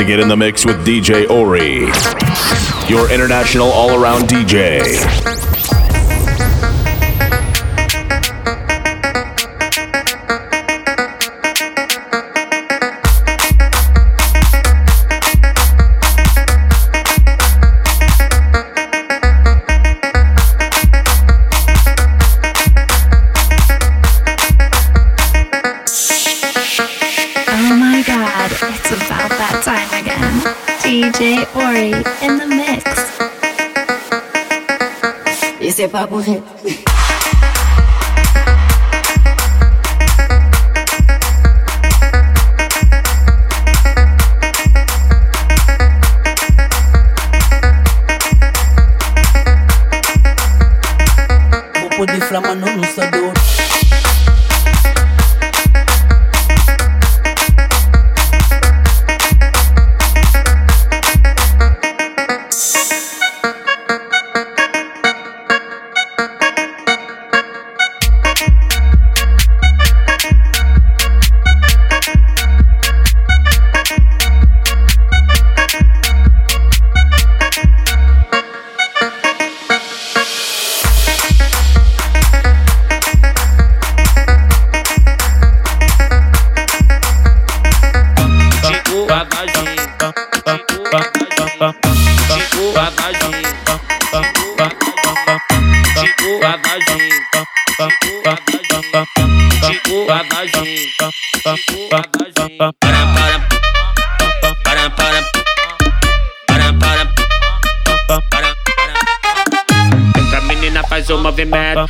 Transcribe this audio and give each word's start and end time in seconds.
To 0.00 0.06
get 0.06 0.18
in 0.18 0.28
the 0.28 0.36
mix 0.36 0.64
with 0.64 0.76
DJ 0.86 1.26
Orrie, 1.26 1.84
your 2.88 3.12
international 3.12 3.68
all 3.68 4.02
around. 4.02 4.30
DJ 4.30 5.39
와보세요. 36.00 36.39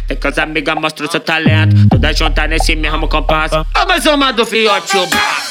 Vem 0.09 0.17
com 0.17 0.28
as 0.28 0.39
amigas, 0.39 0.75
mostra 0.75 1.06
o 1.06 1.11
seu 1.11 1.21
talento. 1.21 1.89
Toda 1.89 2.12
junta 2.12 2.47
nesse 2.47 2.77
mesmo 2.77 3.09
compasso. 3.09 3.67
Ó, 3.75 3.87
mais 3.87 4.06
uma 4.06 4.33
do 4.33 4.45
fiote, 4.47 4.97
o 4.97 5.06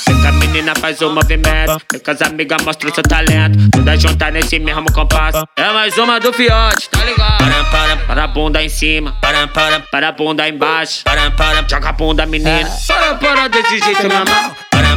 Vem 0.08 0.28
a 0.28 0.32
menina, 0.34 0.74
faz 0.76 1.02
o 1.02 1.10
movimento. 1.10 1.82
Vem 1.92 2.02
com 2.02 2.12
as 2.12 2.22
amigas, 2.22 2.62
mostra 2.64 2.90
o 2.90 2.94
seu 2.94 3.04
talento. 3.04 3.70
Toda 3.72 3.98
junta 3.98 4.32
nesse 4.32 4.60
mesmo 4.60 4.92
compasso. 4.92 5.44
É 5.56 5.72
mais 5.72 5.98
uma 5.98 6.20
do 6.20 6.34
fiote, 6.34 6.90
tá 6.90 7.04
ligado? 7.04 7.38
Para, 7.38 7.64
para, 7.66 7.98
para 7.98 8.24
a 8.24 8.28
bunda 8.28 8.64
em 8.64 8.70
cima. 8.70 9.16
Para, 9.22 9.48
para, 9.48 9.80
para 9.80 10.10
a 10.10 10.12
bunda 10.12 10.48
embaixo. 10.48 11.04
Para, 11.04 11.32
para, 11.32 11.66
joga 11.70 11.90
a 11.90 11.94
bunda, 11.94 12.26
menina. 12.26 12.70
Para, 12.88 13.16
para 13.16 13.48
desse 13.48 13.80
jeito, 13.80 14.04
meu. 14.08 14.69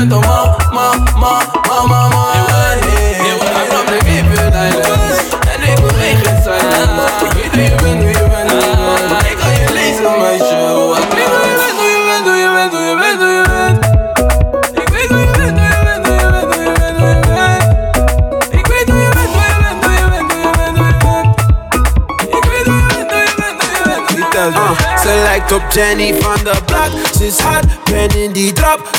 Mama 0.00 0.18
ma, 0.18 0.56
ma, 0.72 0.94
ma, 1.20 1.44
ma, 1.68 1.84
ma, 1.86 2.08
ma. 2.08 2.30
I'm 3.52 3.68
from 3.68 3.86
the 3.86 4.00
ik 6.00 6.24
Ik. 6.24 6.40
Ik 7.12 7.32
weet 7.32 7.58
je 11.50 12.06
bent, 12.06 12.26
je 12.26 12.48
bent, 12.54 12.72
je 12.72 12.88
bent, 12.96 12.96
je 12.96 12.96
bent, 12.96 13.20
je 13.20 13.42
bent. 13.48 13.84
Ik 14.72 14.88
weet 14.88 15.08
je 15.08 15.26
bent, 15.36 15.58
je 15.58 15.78
bent, 15.84 16.06
je 16.06 16.28
bent, 16.30 16.54
je 16.54 16.78
bent, 16.78 16.98
je 16.98 17.20
bent. 17.34 17.60
Ik 18.50 18.66
weet 18.66 18.86
je 18.86 19.10
Jenny 25.72 26.14
van 26.20 26.44
de 26.44 26.56
Black. 26.64 26.90
Ze 27.16 27.26
is 27.26 27.38
hard, 27.38 27.66
ben 27.84 28.22
in 28.22 28.32
die 28.32 28.52
drop 28.52 28.89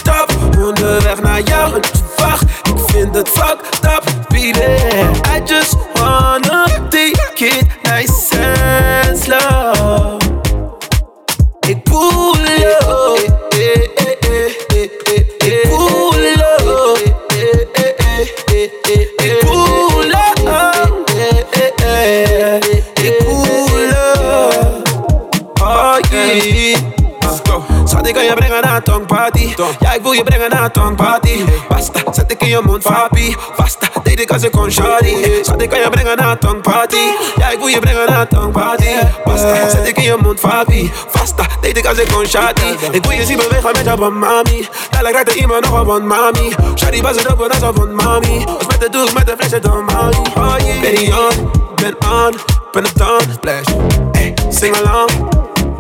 je 30.74 30.82
een 30.82 30.96
party. 30.96 31.46
Basta, 31.70 32.00
zet 32.12 32.32
ik 32.32 32.42
in 32.42 32.48
je 32.48 32.62
mond, 32.64 32.84
papi. 32.84 33.36
Basta, 33.58 33.88
deed 34.04 34.20
ik 34.20 34.32
als 34.32 34.44
ik 34.44 34.52
kon 34.52 34.72
shawty. 34.72 35.16
Schat, 35.44 35.62
ik 35.62 35.70
kan 35.70 35.80
je 35.80 35.90
brengen 35.90 36.18
naar 36.18 36.38
een 36.40 36.62
party. 36.62 36.98
Ja, 37.36 37.50
ik 37.50 37.58
wil 37.58 37.68
je 37.68 37.80
brengen 37.80 38.06
naar 38.10 38.28
een 38.30 38.52
party. 38.52 38.90
Basta, 39.24 39.70
zet 39.70 39.88
ik 39.88 39.98
in 39.98 40.04
je 40.04 40.18
mond, 40.22 40.40
papi. 40.40 40.92
Basta, 41.12 41.46
deed 41.62 41.78
ik 41.78 41.86
als 41.86 41.98
ik 41.98 42.08
kon 42.08 42.26
shawty. 42.26 42.76
Ik 42.92 43.06
wil 43.06 43.18
je 43.18 43.26
zien 43.26 43.38
bewegen 43.38 43.72
met 43.74 43.84
jouw 43.84 44.10
mami. 44.10 44.68
Ja, 44.92 45.02
lijkt 45.02 45.30
er 45.30 45.38
iemand 45.38 45.66
nog 45.66 45.80
op 45.80 45.88
een 45.88 46.08
mami. 46.08 46.54
Shawty, 46.76 47.02
bas 47.02 47.16
het 47.16 47.32
op, 47.32 47.38
dat 47.38 47.56
is 47.56 47.64
op 47.64 47.78
een 47.78 47.96
mami. 47.96 48.44
Als 48.46 48.68
met 48.68 48.80
de 48.80 48.90
doek, 48.90 49.14
met 49.14 49.28
de 49.28 49.34
fles, 49.38 49.52
het 49.52 49.64
dan 49.64 49.86
mami. 49.86 50.18
Oh 50.36 50.56
yeah. 50.58 50.82
Ben 50.82 51.18
on, 51.18 51.52
ben 51.76 51.96
on, 52.12 52.36
ben 52.72 52.84
het 52.84 52.98
dan. 52.98 53.22
Splash, 53.34 53.68
hey, 54.12 54.34
sing 54.50 54.76
along. 54.76 55.10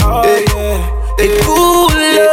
Oh 0.06 0.26
eh. 0.26 0.46
yeah. 0.46 1.00
Ik 1.16 1.44
voel 1.44 1.90
je, 1.90 2.32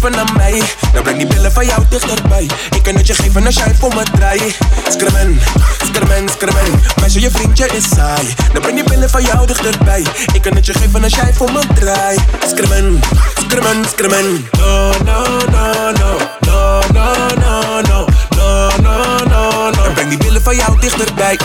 Dan 0.00 1.02
breng 1.02 1.16
die 1.16 1.26
billen 1.26 1.52
van 1.52 1.66
jou 1.66 1.84
dichterbij. 1.88 2.48
Ik 2.70 2.82
kan 2.82 2.94
het 2.94 3.06
je 3.06 3.14
geven 3.14 3.46
als 3.46 3.54
jij 3.54 3.74
voor 3.78 3.94
me 3.94 4.02
draait. 4.02 4.58
Skrmen, 4.88 5.40
skrmen, 5.84 6.28
skrmen 6.28 6.82
Meisje, 7.00 7.20
je 7.20 7.30
vriendje 7.30 7.66
is 7.66 7.88
saai. 7.88 8.34
Dan 8.52 8.62
breng 8.62 8.74
die 8.74 8.84
billen 8.84 9.10
van 9.10 9.22
jou 9.22 9.46
dichterbij. 9.46 10.04
Ik 10.32 10.42
kan 10.42 10.54
het 10.54 10.66
je 10.66 10.72
geven 10.72 11.02
als 11.02 11.14
jij 11.14 11.32
voor 11.34 11.52
me 11.52 11.60
draait. 11.74 12.20
Skrmen, 12.46 13.00
skrmen, 13.34 13.84
skrmen 13.88 14.48
No, 14.58 14.92
no, 15.04 15.22
no, 15.50 15.90
no. 15.90 16.16
No, 16.40 16.80
no, 16.92 17.14
no, 17.34 17.80
no. 17.80 18.06
No, 18.36 18.68
no, 18.82 19.24
no, 19.24 19.70
no. 19.70 19.92
Breng 19.94 20.08
die 20.08 20.18
billen 20.18 20.42
van 20.42 20.56
jou 20.56 20.80
dichterbij 20.80 21.38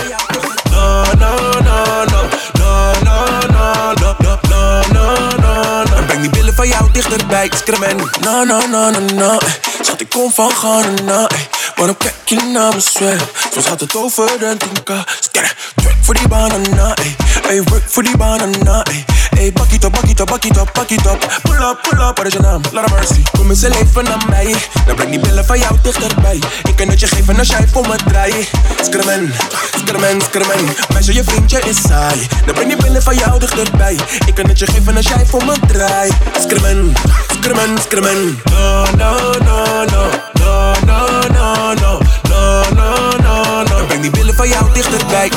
dichterbij 6.96 7.50
Skrmen 7.56 7.96
No, 8.20 8.44
no, 8.44 8.66
no, 8.66 8.90
no, 8.90 9.00
no. 9.14 9.38
Schat, 9.80 10.00
ik 10.00 10.08
kom 10.08 10.32
van 10.32 10.50
Ghana, 10.50 11.26
ey 11.28 11.48
Waarom 11.74 11.96
kijk 11.96 12.14
je 12.24 12.42
naar 12.52 12.74
me 12.74 12.80
zwem? 12.80 13.18
Soms 13.52 13.66
gaat 13.66 13.80
het 13.80 13.96
over 13.96 14.42
een 14.42 14.58
10k 14.58 14.92
Sterre, 15.20 15.50
twerk 15.74 15.96
voor 16.02 16.14
die 16.14 16.28
banana, 16.28 16.94
ey. 16.94 17.16
Ey, 17.48 17.62
work 17.62 17.82
voor 17.86 18.02
die 18.02 18.16
banana, 18.16 18.82
ey 18.84 19.04
Ey, 19.36 19.52
bak 19.52 19.72
it 19.72 19.84
up, 19.84 19.92
it 20.04 20.20
up, 20.20 20.30
it 20.40 21.06
up, 21.06 21.20
Pull 21.44 21.62
up, 21.62 21.82
pull 21.82 22.00
up, 22.00 22.16
wat 22.18 22.26
is 22.26 22.32
je 22.32 22.40
naam? 22.40 22.60
Of 22.64 22.90
mercy 22.90 23.22
Kom 23.38 23.50
eens 23.50 23.62
een 23.62 23.70
leven 23.70 24.08
aan 24.08 24.22
mij 24.28 24.54
Dan 24.86 24.96
breng 24.96 25.10
die 25.10 25.20
billen 25.20 25.44
van 25.44 25.58
jou 25.58 25.76
dichterbij 25.82 26.38
Ik 26.62 26.76
kan 26.76 26.88
het 26.88 27.00
je 27.00 27.06
geven 27.06 27.38
als 27.38 27.48
jij 27.48 27.68
voor 27.72 27.88
me 27.88 27.96
draait 28.06 28.50
Skrmen, 28.82 29.34
skrmen, 29.78 30.20
skrmen 30.20 30.74
Meisje, 30.92 31.14
je 31.14 31.24
vriendje 31.24 31.60
is 31.60 31.80
saai 31.88 32.26
Dan 32.44 32.54
breng 32.54 32.68
die 32.68 32.76
billen 32.76 33.02
van 33.02 33.16
jou 33.16 33.38
dichterbij 33.38 33.96
Ik 34.26 34.34
kan 34.34 34.48
het 34.48 34.58
je 34.58 34.66
geven 34.66 34.96
als 34.96 35.06
jij 35.08 35.26
voor 35.26 35.44
me 35.44 35.54
draait 35.66 36.12
Skrmen, 36.40 36.92
skrmen, 37.38 37.78
skrmen 37.82 38.40
No, 38.50 38.84
no, 38.96 39.32
no, 39.44 39.84
no 39.84 40.08
No, 40.32 40.72
no, 40.86 41.08
no, 41.32 41.74
no 41.74 41.98
No, 42.28 42.62
no, 42.74 43.10
no, 43.22 43.62
no 43.62 43.86
Breng 43.86 44.02
die 44.02 44.10
billen 44.10 44.34
van 44.34 44.48
jou 44.48 44.72
dichterbij 44.72 45.30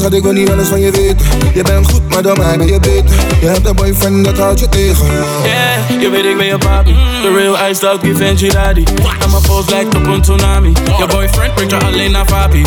schat, 0.00 0.14
ik 0.14 0.22
wil 0.22 0.32
niet 0.32 0.50
alles 0.50 0.68
van 0.68 0.80
je 0.80 0.90
weten. 0.90 1.26
Je 1.54 1.62
bent 1.62 1.90
goed, 1.90 2.08
maar 2.08 2.22
door 2.22 2.38
mij 2.38 2.58
ben 2.58 2.66
je 2.66 2.80
beter. 2.80 3.16
Je 3.40 3.46
hebt 3.46 3.66
een 3.66 3.74
boyfriend, 3.74 4.24
dat 4.24 4.38
houdt 4.38 4.60
je 4.60 4.68
tegen. 4.68 5.06
Yeah, 5.06 6.00
je 6.00 6.10
weet 6.10 6.24
ik 6.24 6.36
ben 6.36 6.46
je 6.46 6.58
papi. 6.58 6.96
The 7.22 7.32
real 7.36 7.70
iced 7.70 7.84
out, 7.84 8.00
give 8.02 8.24
en 8.24 8.36
daddy 8.36 8.84
En 9.20 9.30
mijn 9.30 9.42
post 9.42 9.70
lijkt 9.70 9.94
op 9.94 10.06
een 10.06 10.22
tsunami. 10.22 10.72
Je 10.98 11.06
boyfriend 11.06 11.54
brengt 11.54 11.70
je 11.72 11.80
alleen 11.80 12.10
naar 12.10 12.24
papi 12.24 12.62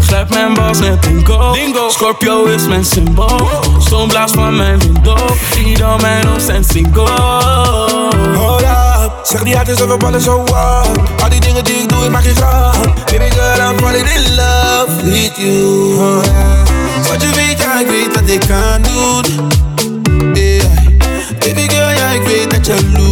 Grijp 0.00 0.30
mijn 0.30 0.54
bas 0.54 0.78
net 0.78 1.02
dingo 1.02 1.52
Dingo 1.52 1.88
Scorpio 1.88 2.44
is 2.44 2.66
mijn 2.66 2.84
symbool. 2.84 3.48
Stoonblaas 3.78 4.32
van 4.32 4.56
mijn 4.56 4.78
window. 4.78 5.30
Ieder 5.66 6.00
mijn 6.00 6.26
hoofd 6.26 6.44
zijn 6.44 6.64
single. 6.64 7.10
Hold 8.34 8.62
up, 8.62 9.12
zeg 9.22 9.42
die 9.42 9.56
uit 9.56 9.68
is 9.68 9.78
we 9.78 9.96
ballen 9.96 10.20
zo 10.20 10.42
what 10.44 10.88
Al 11.22 11.28
die 11.28 11.40
dingen 11.40 11.64
die 11.64 11.74
ik 11.74 11.88
doe, 11.88 12.04
ik 12.04 12.10
maak 12.10 12.24
je 12.24 12.34
grap. 12.34 12.74
Baby 13.04 13.30
girl, 13.30 13.70
I'm 13.70 13.78
falling 13.78 14.08
in 14.08 14.34
love 14.34 15.02
with 15.02 15.36
you 15.36 16.75
Wat 17.08 17.22
je 17.22 17.30
weet, 17.34 17.58
ja, 17.58 17.80
ik 17.80 17.86
weet 17.86 18.14
wat 18.14 18.28
ik 18.28 18.40
kan. 18.40 18.84
Yeah. 20.34 20.64
Baby 21.38 21.68
girl, 21.68 21.90
ja, 21.90 22.10
ik 22.10 22.50
dat 22.50 22.66
je 22.66 22.90
loert. 22.92 23.05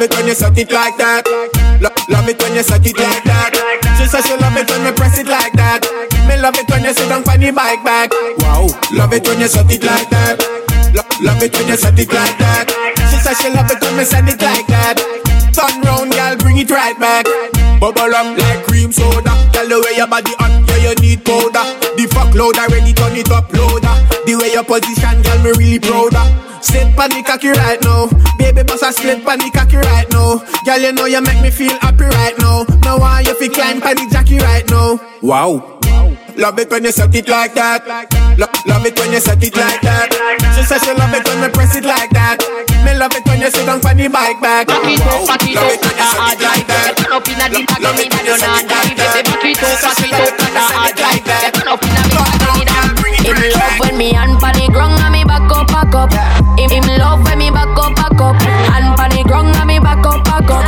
Love 0.00 0.08
it 0.08 0.16
when 0.16 0.28
you 0.28 0.32
suck 0.32 0.56
it 0.56 0.72
like 0.72 0.96
that. 0.96 1.28
Lo- 1.76 1.92
love 2.08 2.24
it 2.24 2.40
when 2.40 2.56
you 2.56 2.64
suck 2.64 2.80
it 2.88 2.96
like 2.96 3.20
that. 3.28 3.52
She 4.00 4.08
says 4.08 4.24
she 4.24 4.32
love 4.32 4.56
it 4.56 4.64
when 4.72 4.80
me 4.80 4.96
press 4.96 5.20
it 5.20 5.28
like 5.28 5.52
that. 5.60 5.84
Me 6.24 6.40
love 6.40 6.56
it 6.56 6.64
when 6.72 6.88
you 6.88 6.96
sit 6.96 7.04
down 7.12 7.20
the 7.20 7.52
bike 7.52 7.84
back. 7.84 8.08
Wow. 8.40 8.72
Love 8.96 9.12
it 9.12 9.28
when 9.28 9.44
you 9.44 9.48
suck 9.52 9.68
it 9.68 9.84
like 9.84 10.08
that. 10.08 10.40
Lo- 10.96 11.04
love 11.20 11.42
it 11.44 11.52
when 11.52 11.68
you 11.68 11.76
suck 11.76 12.00
it 12.00 12.08
like 12.08 12.32
that. 12.40 12.64
She 13.12 13.20
says 13.20 13.36
she 13.44 13.52
love 13.52 13.68
it 13.68 13.76
when 13.84 14.00
me 14.00 14.04
send 14.08 14.32
it 14.32 14.40
like 14.40 14.64
that. 14.72 14.96
Turn 15.52 15.84
round, 15.84 16.16
girl, 16.16 16.32
bring 16.40 16.56
it 16.56 16.70
right 16.72 16.96
back. 16.96 17.28
Bubble 17.80 18.12
up 18.14 18.36
like 18.36 18.62
cream 18.66 18.92
soda. 18.92 19.32
Tell 19.52 19.66
the 19.66 19.80
way 19.80 19.96
your 19.96 20.06
body 20.06 20.36
hot, 20.36 20.52
yeah, 20.68 20.92
you 20.92 20.94
need 21.00 21.24
powder. 21.24 21.64
The 21.96 22.04
fuck 22.12 22.34
load 22.36 22.58
already 22.60 22.92
turn 22.92 23.16
it 23.16 23.30
up 23.32 23.48
loader. 23.56 23.96
The 24.28 24.36
way 24.36 24.52
your 24.52 24.64
position, 24.64 25.22
girl, 25.24 25.40
me 25.40 25.50
really 25.56 25.80
prouder. 25.80 26.20
Sit 26.60 26.94
pan 26.94 27.08
the 27.08 27.24
cocky 27.24 27.48
right 27.48 27.80
now. 27.80 28.12
Baby 28.36 28.64
boss 28.64 28.82
a 28.82 28.92
slip 28.92 29.24
pan 29.24 29.38
the 29.38 29.50
cocky 29.50 29.80
right 29.80 30.04
now. 30.12 30.44
Girl, 30.64 30.78
you 30.78 30.92
know 30.92 31.06
you 31.06 31.22
make 31.22 31.40
me 31.40 31.50
feel 31.50 31.72
happy 31.80 32.04
right 32.04 32.36
now. 32.38 32.68
Now 32.84 32.98
I 32.98 33.24
you 33.24 33.34
fi 33.40 33.48
climb 33.48 33.80
pan 33.80 33.96
the 33.96 34.38
right 34.44 34.68
now. 34.68 35.00
Wow. 35.22 35.79
Love 36.40 36.58
it 36.58 36.70
when 36.70 36.84
you 36.84 36.90
set 36.90 37.14
it 37.14 37.28
like 37.28 37.52
that. 37.52 37.84
Lo- 38.40 38.48
love 38.64 38.86
it 38.88 38.96
when 38.98 39.12
you 39.12 39.20
set 39.20 39.44
it 39.44 39.52
like 39.52 39.84
that. 39.84 40.08
She 40.56 40.64
says 40.64 40.80
she 40.80 40.96
love 40.96 41.12
it 41.12 41.20
when 41.28 41.44
you 41.44 41.52
press 41.52 41.76
it 41.76 41.84
like 41.84 42.08
that. 42.16 42.40
Me 42.80 42.96
love 42.96 43.12
it 43.12 43.20
when 43.28 43.44
you 43.44 43.52
sit 43.52 43.68
on 43.68 43.76
funny 43.84 44.08
bike 44.08 44.40
back. 44.40 44.64
Love 44.72 44.80
it 44.88 45.04
when 45.04 45.20
you 45.20 45.28
suck 45.28 45.44
it 45.44 45.52
like 45.52 46.64
that. 46.64 46.96
Love 47.12 47.28
it 48.00 48.08
when 48.08 48.24
you 48.24 48.40
suck 48.40 48.64
it 48.64 48.72
like 48.72 48.96
that. 48.96 49.28
She 49.44 49.52
says 49.52 49.92
she 50.00 50.08
love 50.08 50.32
it 50.32 50.40
when 50.40 50.56
you 50.56 50.64
suck 50.64 50.88
it 50.88 50.96
like 50.96 51.24
that. 51.28 51.52
Him 53.20 53.36
love 53.52 53.76
when 53.84 54.00
me 54.00 54.16
hand 54.16 54.40
pon 54.40 54.56
the 54.56 54.64
ground 54.72 54.96
me 55.12 55.20
back 55.28 55.44
up, 55.52 55.68
back 55.68 55.92
up. 55.92 56.08
Him 56.56 56.88
love 56.96 57.20
when 57.20 57.36
me 57.36 57.52
back 57.52 57.76
up, 57.76 57.92
back 57.92 58.16
up. 58.16 58.40
Hand 58.40 58.96
pon 58.96 59.12
the 59.12 59.20
ground 59.28 59.52
me 59.68 59.76
back 59.76 60.00
up, 60.08 60.24
back 60.24 60.48
up. 60.48 60.64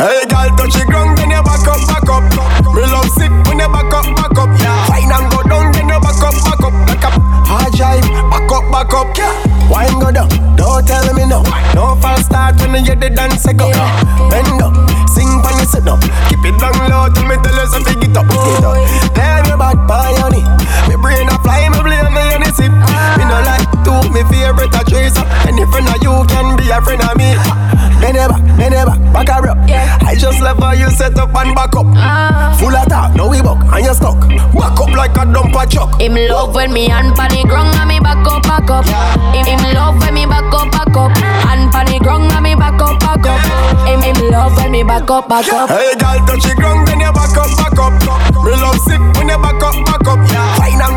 Hey, 0.00 0.24
girl, 0.32 0.48
touch 0.56 0.72
the 0.72 0.84
ground, 0.88 1.18
then 1.18 1.28
you 1.28 1.42
back 1.44 1.66
up, 1.68 1.76
back 1.84 2.08
up. 2.08 2.24
Me 2.72 2.82
love 2.88 3.08
sick 3.12 3.28
when 3.44 3.60
you 3.60 3.68
back 3.68 3.92
up, 3.92 4.08
back 4.16 4.32
up. 4.32 4.48
Yeah. 4.56 4.72
Fine 4.88 5.12
and 5.12 5.28
go 5.28 5.44
down, 5.44 5.72
then 5.76 5.92
you 5.92 6.00
back 6.00 6.16
up, 6.24 6.32
back 6.40 6.64
up. 6.64 6.72
Back 6.88 7.04
up, 7.04 7.20
hard 7.44 7.72
drive, 7.76 8.00
back 8.32 8.48
up, 8.48 8.64
back 8.72 8.92
up. 8.96 9.12
Yeah. 9.12 9.28
Wine 9.68 10.00
go 10.00 10.08
down, 10.08 10.28
don't 10.56 10.86
tell 10.88 11.04
me 11.12 11.28
no. 11.28 11.44
No 11.76 12.00
false 12.00 12.24
start 12.24 12.56
when 12.64 12.80
you 12.80 12.84
hear 12.84 12.96
the 12.96 13.10
dance 13.12 13.44
go. 13.44 13.68
Bend 14.32 14.62
up, 14.64 14.72
sing 15.12 15.28
when 15.44 15.54
you 15.60 15.68
sit 15.68 15.84
up. 15.84 16.00
Keep 16.32 16.48
it 16.48 16.56
down 16.56 16.80
low 16.88 17.12
till 17.12 17.28
me 17.28 17.36
tell 17.44 17.56
you 17.60 17.68
something 17.68 18.00
get 18.00 18.16
up, 18.16 18.24
get 18.24 18.64
up. 18.64 18.80
Tell 19.12 19.42
me 19.44 19.52
about 19.52 19.84
boy, 19.84 20.16
honey. 20.16 20.40
Me 20.88 20.96
brain 20.96 21.28
a 21.28 21.36
fly, 21.44 21.68
me 21.68 21.80
blame 21.84 22.08
me 22.08 22.24
sip. 22.56 22.72
Me 22.72 23.24
no 23.28 23.38
like 23.44 23.68
to 23.84 23.94
me 24.10 24.24
favorite 24.32 24.72
a 24.72 24.82
tracer. 24.88 25.24
Any 25.44 25.64
friend 25.68 25.88
of 25.88 26.00
you 26.00 26.24
can 26.32 26.56
be 26.56 26.72
a 26.72 26.80
friend 26.80 27.04
of 27.04 27.14
me. 27.20 27.36
Me 28.00 28.12
never, 28.12 28.36
me 28.56 28.68
never, 28.68 28.96
back 29.12 29.28
her 29.28 29.48
up. 29.48 29.58
I 30.04 30.14
just 30.16 30.40
love 30.40 30.58
how 30.58 30.72
you 30.72 30.90
set 30.90 31.16
up 31.18 31.34
and 31.34 31.54
back 31.54 31.74
up. 31.76 31.86
Ah. 31.96 32.54
Full 32.60 32.74
of 32.74 32.88
talk, 32.88 33.14
now 33.16 33.28
we 33.28 33.40
buck 33.40 33.60
and 33.72 33.84
you 33.84 33.94
stuck. 33.94 34.20
Back 34.52 34.78
up 34.80 34.92
like 34.92 35.16
a 35.16 35.24
dumper 35.24 35.64
truck. 35.68 36.00
Him 36.00 36.16
love 36.28 36.54
when 36.54 36.72
me 36.72 36.88
hand 36.88 37.16
pan 37.16 37.30
the 37.30 37.44
ground 37.48 37.74
and 37.76 37.88
me 37.88 38.00
back 38.00 38.24
up, 38.26 38.42
back 38.42 38.68
up. 38.68 38.84
Him, 39.32 39.44
him 39.44 39.74
love 39.74 39.96
when 40.00 40.14
me 40.14 40.26
back 40.26 40.52
up, 40.52 40.70
back 40.72 40.96
up. 40.96 41.12
Hand 41.16 41.72
pan 41.72 41.86
the 41.86 41.98
ground 41.98 42.32
and 42.32 42.42
me 42.44 42.54
back 42.54 42.80
up, 42.80 43.00
back 43.00 43.24
up. 43.24 43.40
Him, 43.88 44.00
him 44.00 44.30
love 44.30 44.56
when 44.56 44.70
me 44.72 44.82
back 44.82 45.08
up, 45.10 45.28
back 45.28 45.48
up. 45.48 45.68
Hey, 45.68 45.96
girl, 45.96 46.20
touch 46.28 46.44
the 46.44 46.54
ground, 46.54 46.86
then 46.88 47.00
you 47.00 47.12
back 47.12 47.36
up, 47.36 47.50
back 47.56 47.78
up. 47.80 47.92
Me 48.44 48.52
love 48.60 48.78
sick 48.84 49.00
when 49.16 49.28
you 49.28 49.40
back 49.40 49.62
up, 49.64 49.76
back 49.88 50.04
up. 50.04 50.20
Fine 50.60 50.80
and 50.84 50.96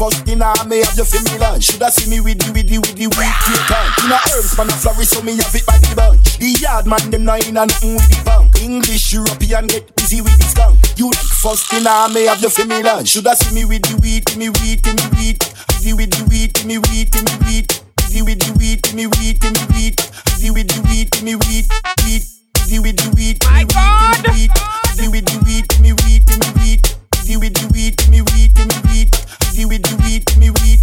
Breakfast 0.00 0.24
dinner, 0.24 0.54
me 0.64 0.80
have 0.80 0.96
you 0.96 1.04
for 1.04 1.20
me 1.28 1.36
lunch. 1.36 1.64
Shoulda 1.68 1.92
see 1.92 2.08
me 2.08 2.24
with 2.24 2.40
the 2.40 2.48
with 2.56 2.72
the 2.72 2.80
with 2.80 2.96
the 2.96 3.04
weed 3.04 3.36
cake 3.44 3.68
on. 3.68 3.84
Inna 4.00 4.16
herbs 4.32 4.56
man 4.56 4.72
a 4.72 4.76
flourish, 4.80 5.12
so 5.12 5.20
me 5.20 5.36
have 5.36 5.52
it 5.52 5.60
by 5.68 5.76
the 5.76 5.92
bunch. 5.92 6.40
The 6.40 6.56
yard 6.56 6.88
man 6.88 7.04
them 7.12 7.28
not 7.28 7.44
inna 7.44 7.68
nothing 7.68 8.00
with 8.00 8.08
the 8.08 8.16
punk. 8.24 8.56
English 8.64 9.12
European 9.12 9.68
get 9.68 9.92
busy 10.00 10.24
with 10.24 10.32
the 10.40 10.48
skunk. 10.48 10.80
You 10.96 11.12
like 11.12 11.28
first 11.44 11.68
dinner, 11.68 12.08
me 12.16 12.32
have 12.32 12.40
you 12.40 12.48
for 12.48 12.64
me 12.64 12.80
lunch. 12.80 13.12
Shoulda 13.12 13.36
see 13.36 13.52
me 13.52 13.68
with 13.68 13.84
the 13.84 14.00
weed, 14.00 14.24
give 14.24 14.40
me 14.40 14.48
weed, 14.48 14.80
give 14.80 14.96
me 14.96 15.04
weed. 15.20 15.36
The 15.84 15.92
with 15.92 16.16
the 16.16 16.24
weed, 16.32 16.56
give 16.56 16.64
me 16.64 16.80
weed, 16.80 17.12
give 17.12 17.28
me 17.28 17.36
weed. 17.44 17.68
The 17.68 18.24
with 18.24 18.40
the 18.40 18.56
weed, 18.56 18.80
give 18.80 18.96
me 18.96 19.04
weed, 19.04 19.36
give 19.36 19.52
me 19.52 19.64
weed. 19.68 20.00
The 20.00 20.48
with 20.48 20.68
the 20.72 20.80
weed, 20.88 21.12
give 21.12 21.28
me 21.28 21.36
weed, 21.36 21.68
weed. 22.08 22.24
The 22.56 22.76
with 22.80 22.96
the 22.96 23.08
weed, 23.12 23.36
give 23.36 23.52
me 23.52 23.68
weed, 23.68 23.92
give 24.00 24.16
me 24.16 24.32
weed. 24.32 24.52
The 24.96 25.06
with 25.12 25.28
the 25.28 25.36
weed, 25.44 25.64
give 25.68 25.80
me 25.84 25.92
weed, 25.92 26.24
give 26.24 26.40
me 26.40 26.48
weed. 26.56 26.99
The 27.30 27.38
with 27.38 27.54
the 27.54 27.70
weed, 27.70 27.94
give 27.94 28.10
me 28.10 28.26
weed, 28.34 28.58
give 28.58 28.66
me 28.66 28.78
weed. 28.90 29.14
The 29.54 29.62
with 29.62 29.86
the 29.86 29.94
weed, 30.02 30.26
give 30.26 30.42
me 30.42 30.50
weed. 30.50 30.82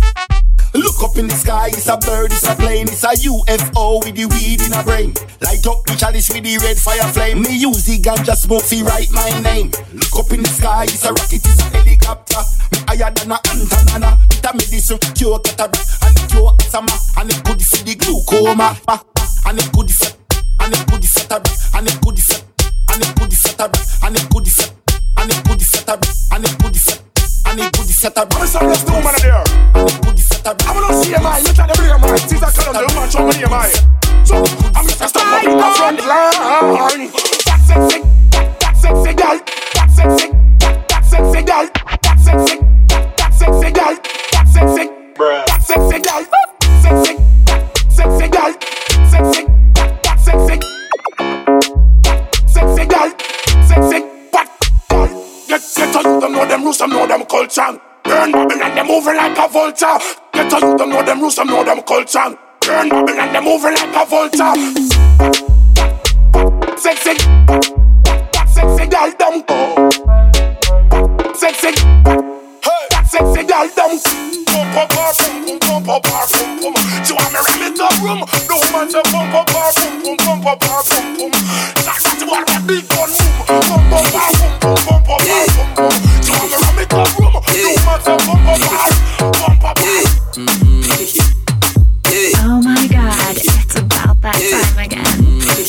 Look 0.72 1.04
up 1.04 1.20
in 1.20 1.28
the 1.28 1.36
sky, 1.36 1.76
it's 1.76 1.92
a 1.92 2.00
bird, 2.00 2.32
it's 2.32 2.48
a 2.48 2.56
plane, 2.56 2.88
it's 2.88 3.04
a 3.04 3.12
UFO 3.20 4.00
with 4.00 4.16
the 4.16 4.32
weed 4.32 4.64
in 4.64 4.72
a 4.72 4.80
brain. 4.80 5.12
Light 5.44 5.68
up 5.68 5.84
the 5.84 6.00
chalice 6.00 6.32
with 6.32 6.48
the 6.48 6.56
red 6.64 6.80
fire 6.80 7.04
flame. 7.12 7.44
Me 7.44 7.52
use 7.52 7.84
the 7.84 8.00
ganja 8.00 8.32
smoke 8.32 8.64
fi 8.64 8.80
write 8.80 9.12
my 9.12 9.28
name. 9.44 9.76
Look 9.92 10.16
up 10.16 10.32
in 10.32 10.40
the 10.40 10.48
sky, 10.48 10.88
it's 10.88 11.04
a 11.04 11.12
rocket, 11.12 11.44
it's 11.44 11.60
a 11.60 11.68
helicopter. 11.68 12.40
Me 12.72 12.80
higher 12.88 13.12
than 13.12 13.36
a 13.36 13.38
antenna. 13.52 14.16
It 14.32 14.48
a 14.48 14.52
medicine 14.56 15.04
cure 15.20 15.44
cataract 15.44 16.00
and 16.00 16.16
it 16.16 16.32
cure 16.32 16.56
asthma 16.64 16.96
and 17.20 17.28
it 17.28 17.44
good 17.44 17.60
for 17.60 17.84
the 17.84 17.92
glaucoma. 18.00 18.72
And 19.52 19.60
it 19.60 19.68
good 19.76 19.92
for 19.92 20.16
and 20.64 20.72
it 20.72 20.88
good 20.88 21.04
for 21.12 21.28
and 21.28 21.92
it 21.92 22.00
good 22.00 22.20
for 22.24 22.40
and 22.96 23.04
it 23.04 23.12
good 23.20 23.36
for 23.36 23.68
and 23.68 24.16
it 24.16 24.30
good 24.32 24.48
for 24.48 24.77
and 25.28 25.36
it 25.36 25.44
booty 25.44 25.66
set 25.66 25.90
up. 25.90 26.00
And 26.32 26.46
it 26.46 26.58
booty 26.58 26.80
set. 26.80 27.04
And 27.48 27.60
it 27.60 27.74
booty 27.74 27.92
set 27.92 28.18
up. 28.18 28.34
I'm 28.34 28.48
sorry, 28.48 28.68
let's 28.68 28.86
do 28.86 28.94
man 28.94 29.14
there. 29.20 29.44
And 29.76 29.90
it 29.90 30.02
booty 30.02 30.22
set 30.22 30.48
up. 30.48 30.56
I'm 30.66 30.80
gonna 30.80 31.04
see 31.04 31.14
a 31.14 31.20
man. 31.20 31.44
Look 31.44 31.60
at 31.60 31.68
the 31.68 31.84
real 31.84 32.00
man. 32.00 32.18
See 32.18 32.38
that 32.38 32.56
kind 32.56 32.78
of 32.78 32.96
man. 32.96 33.10
Show 33.12 33.28
me 33.28 33.44
a 33.44 33.50
man. 33.50 33.70
So 34.26 34.38
I'm 34.72 34.88
just 34.88 35.02
a 35.02 35.08
stop 35.10 35.44
up 35.44 35.76
front 35.76 36.00
line. 36.00 37.12
That 37.44 37.60
sexy, 37.68 38.00
that 38.32 38.58
that 38.62 38.78
sexy 38.78 39.14
girl. 39.20 39.40
That 39.76 39.92
sexy, 39.92 40.32
that 40.60 40.88
that 40.88 41.04
sexy 41.04 41.44
girl. 41.44 41.87
Moving 59.08 59.22
like 59.22 59.38
a 59.38 59.48
vulture. 59.48 59.98
Get 60.34 60.50
to 60.50 60.66
you, 60.66 60.78
them 60.78 60.90
know 60.90 61.04
them 61.04 61.22
rules, 61.22 61.36
them 61.36 61.48
know 61.48 61.64
them 61.64 61.82
culture. 61.82 62.38
Burn 62.62 62.90
Babylon, 62.90 63.34
they 63.34 63.40
moving 63.40 63.74
like 63.74 63.96
a 63.96 64.06
vulture. 64.06 64.54
Sexy, 66.78 67.16
sexy 68.54 68.86
girl, 68.88 69.12
them 69.18 69.44
Sexy, 71.36 71.72
that 72.92 73.06
sexy 73.08 73.44
girl, 73.44 73.68
them 73.76 74.00
Pump 74.48 74.76
up 74.76 74.92
her, 74.92 75.14
pum 75.14 75.60
pum 75.60 75.60
pump 75.60 75.90
up 75.90 76.06
her, 76.06 76.28
pum 76.28 76.74
pum. 76.74 77.06
She 77.06 77.14
want 77.14 77.32
me 77.32 77.40
ram 77.48 77.64
it 77.72 77.80
up 77.80 77.96
room. 78.02 78.20
No 78.50 78.58
say 78.90 79.02
pump 79.12 79.34
up 79.34 79.50
her, 79.50 79.72
pum 80.04 80.18
pum 80.18 80.18
pump 80.18 80.46
up 80.48 80.64
her, 80.64 80.84
pum 80.84 81.32
pum. 81.32 82.07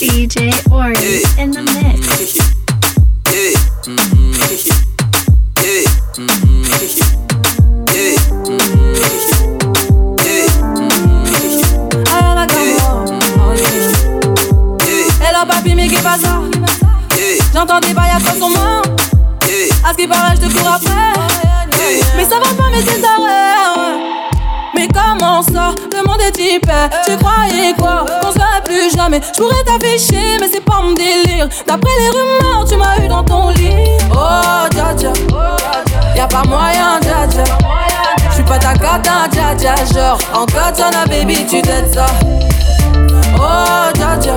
DJ 0.08 0.50
Ori 0.70 1.22
in 1.38 1.50
the 1.50 1.62
mix. 1.62 2.38
Ah, 12.10 12.46
Hello 15.20 15.46
papi, 15.46 15.74
mais 15.74 15.88
qu'est 15.88 16.02
pas 16.02 16.16
ça 16.18 16.40
J'entends 17.54 17.80
des 17.80 17.92
bails 17.92 18.10
à 18.10 18.18
son 18.38 18.50
main. 18.50 18.82
À 19.84 19.92
ce 19.92 19.96
qui 19.96 20.06
paraît, 20.06 20.34
je 20.36 20.46
te 20.48 20.52
cours 20.52 20.68
après. 20.74 20.90
Mais 22.16 22.24
ça 22.24 22.36
va 22.36 22.54
pas, 22.54 22.70
mais 22.70 22.82
c'est 22.84 23.04
arrêt. 23.04 23.98
Mais 24.74 24.88
comment 24.88 25.42
ça? 25.42 25.74
Le 25.92 26.06
monde 26.06 26.20
est 26.20 26.38
hyper. 26.38 26.90
Tu 27.04 27.16
croyais 27.16 27.74
quoi? 27.76 28.04
Qu'on 28.20 28.32
jamais. 28.98 29.20
Je 29.22 29.40
pourrais 29.40 29.62
t'afficher, 29.64 30.36
mais 30.40 30.48
c'est 30.52 30.64
pas 30.64 30.80
mon 30.82 30.92
délire. 30.92 31.48
D'après 31.66 31.90
les 32.00 32.08
rumeurs, 32.08 32.64
tu 32.68 32.76
m'as 32.76 32.98
eu 32.98 33.08
dans 33.08 33.22
ton 33.22 33.50
lit. 33.50 33.72
Oh, 34.12 34.66
dja 34.74 34.94
dja. 34.96 35.12
Y'a 36.16 36.26
pas 36.26 36.42
moyen, 36.48 36.98
dja 37.00 37.26
dja. 37.30 37.44
J'suis 38.32 38.42
pas 38.42 38.58
ta 38.58 38.72
cata, 38.74 39.28
dja 39.30 39.54
dja. 39.56 39.74
Genre, 39.94 40.18
en 40.34 40.46
katana, 40.46 41.06
baby, 41.06 41.46
tu 41.46 41.62
t'aides 41.62 41.94
ça. 41.94 42.06
Oh, 43.36 43.90
dja 43.94 44.16
dja. 44.20 44.36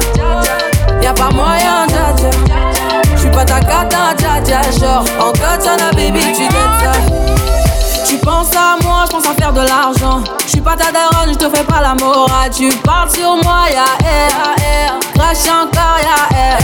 Y'a 1.02 1.14
pas 1.14 1.32
moyen, 1.32 1.88
dja 1.88 2.14
dja. 2.18 2.30
J'suis 3.16 3.32
pas 3.32 3.46
ta 3.46 3.60
cata, 3.60 4.14
dja 4.18 4.42
dja. 4.46 4.62
Genre, 4.80 5.06
en 5.20 5.32
katana, 5.32 5.92
baby, 5.96 6.22
tu 6.36 6.48
t'aides 6.48 6.78
ça. 6.84 6.94
Tu 8.06 8.18
penses 8.18 8.56
à 8.56 8.78
moi, 8.81 8.81
pense 9.12 9.26
à 9.26 9.34
faire 9.34 9.52
de 9.52 9.60
l'argent. 9.60 10.24
Je 10.46 10.52
suis 10.52 10.62
pas 10.62 10.76
ta 10.76 10.92
daronne, 10.92 11.34
je 11.34 11.38
te 11.38 11.50
fais 11.56 11.64
pas 11.64 11.82
la 11.82 11.94
morale. 11.96 12.50
Tu 12.56 12.70
parles 12.70 13.10
sur 13.12 13.36
moi, 13.44 13.66
ya 13.70 13.86
air, 14.08 14.32
air. 14.58 15.00
Crash 15.14 15.48
encore, 15.50 16.00
ya 16.00 16.38
air. 16.38 16.58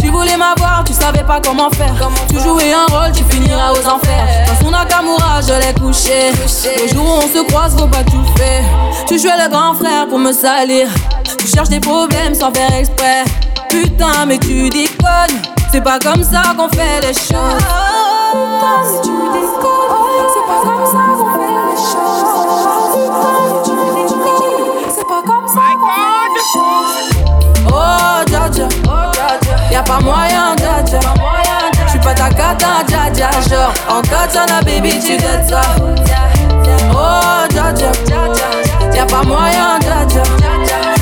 Tu 0.00 0.10
voulais 0.10 0.36
m'avoir, 0.36 0.84
tu 0.84 0.92
savais 0.92 1.24
pas 1.24 1.40
comment 1.42 1.70
faire. 1.70 1.94
Tu 2.28 2.38
jouais 2.38 2.72
un 2.72 2.84
rôle, 2.94 3.12
tu 3.12 3.24
finiras 3.24 3.72
aux 3.72 3.88
enfers. 3.88 4.26
Dans 4.46 4.64
son 4.64 4.70
Nakamura, 4.70 5.40
je 5.40 5.54
l'ai 5.54 5.72
couché. 5.80 6.32
Le 6.82 6.94
jour 6.94 7.04
où 7.06 7.22
on 7.24 7.38
se 7.38 7.42
croise, 7.48 7.74
faut 7.78 7.86
pas 7.86 8.04
tout 8.04 8.24
faire. 8.36 8.64
Tu 9.06 9.18
jouais 9.18 9.38
le 9.42 9.50
grand 9.50 9.74
frère 9.74 10.06
pour 10.08 10.18
me 10.18 10.32
salir. 10.32 10.88
Tu 11.38 11.48
cherches 11.48 11.70
des 11.70 11.80
problèmes 11.80 12.34
sans 12.34 12.52
faire 12.52 12.74
exprès. 12.74 13.24
Putain, 13.70 14.26
mais 14.26 14.38
tu 14.38 14.68
déconnes. 14.68 15.40
C'est 15.72 15.80
pas 15.82 15.98
comme 15.98 16.22
ça 16.22 16.42
qu'on 16.56 16.68
fait 16.68 17.00
les 17.00 17.14
choses. 17.14 17.64
Putain, 18.32 18.82
mais 18.84 19.00
tu 19.02 19.08
déconnes. 19.08 19.94
C'est 20.32 20.46
pas 20.46 20.60
comme 20.62 20.86
ça 20.86 20.98
qu'on 21.18 21.38
fait 21.38 21.43
Oh, 27.66 28.24
dja. 28.26 28.68
Oh, 28.86 29.72
y'a 29.72 29.82
pas 29.82 30.00
moyen, 30.00 30.54
dja 30.56 30.82
dja. 30.84 31.00
J'suis 31.88 31.98
pas 31.98 32.14
ta 32.14 32.28
cata, 32.28 32.84
dja 32.86 33.10
dja. 33.12 33.30
Genre, 33.48 33.72
En 33.88 34.02
katana, 34.02 34.60
baby, 34.62 34.98
tu 35.00 35.16
gâtes 35.16 35.48
ça. 35.48 35.62
Oh, 36.92 37.46
dja 37.50 37.72
dja, 37.72 37.92
y'a 38.94 39.06
pas 39.06 39.22
moyen, 39.22 39.78
dja 39.80 40.04
dja. 40.08 40.22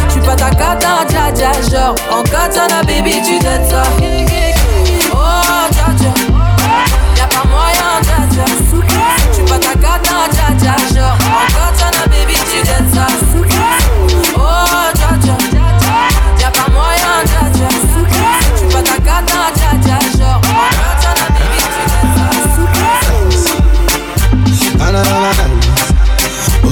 J'suis 0.09 0.21
pas 0.21 0.37
ta 0.37 0.51
cata, 0.51 1.05
dja 1.09 1.31
dja. 1.35 1.53
Genre, 1.71 1.95
en 2.11 2.23
katana, 2.23 2.83
baby, 2.87 3.21
tu 3.23 3.39
gâtes 3.39 3.69
ça. 3.71 3.83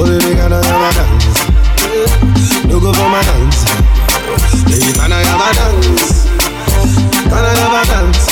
Oh, 0.01 0.09
baby, 0.09 0.33
gonna 0.33 0.57
have 0.57 0.81
a 0.81 0.91
dance. 0.97 1.45
You 2.65 2.81
go 2.81 2.89
for 2.89 3.09
my 3.13 3.21
dance. 3.21 3.69
Baby, 4.65 4.97
gonna 4.97 5.21
have 5.21 5.45
a 5.45 5.53
dance. 5.53 6.25
Gonna 7.29 7.53
have 7.53 7.77
a 7.77 7.83
dance. 7.85 8.25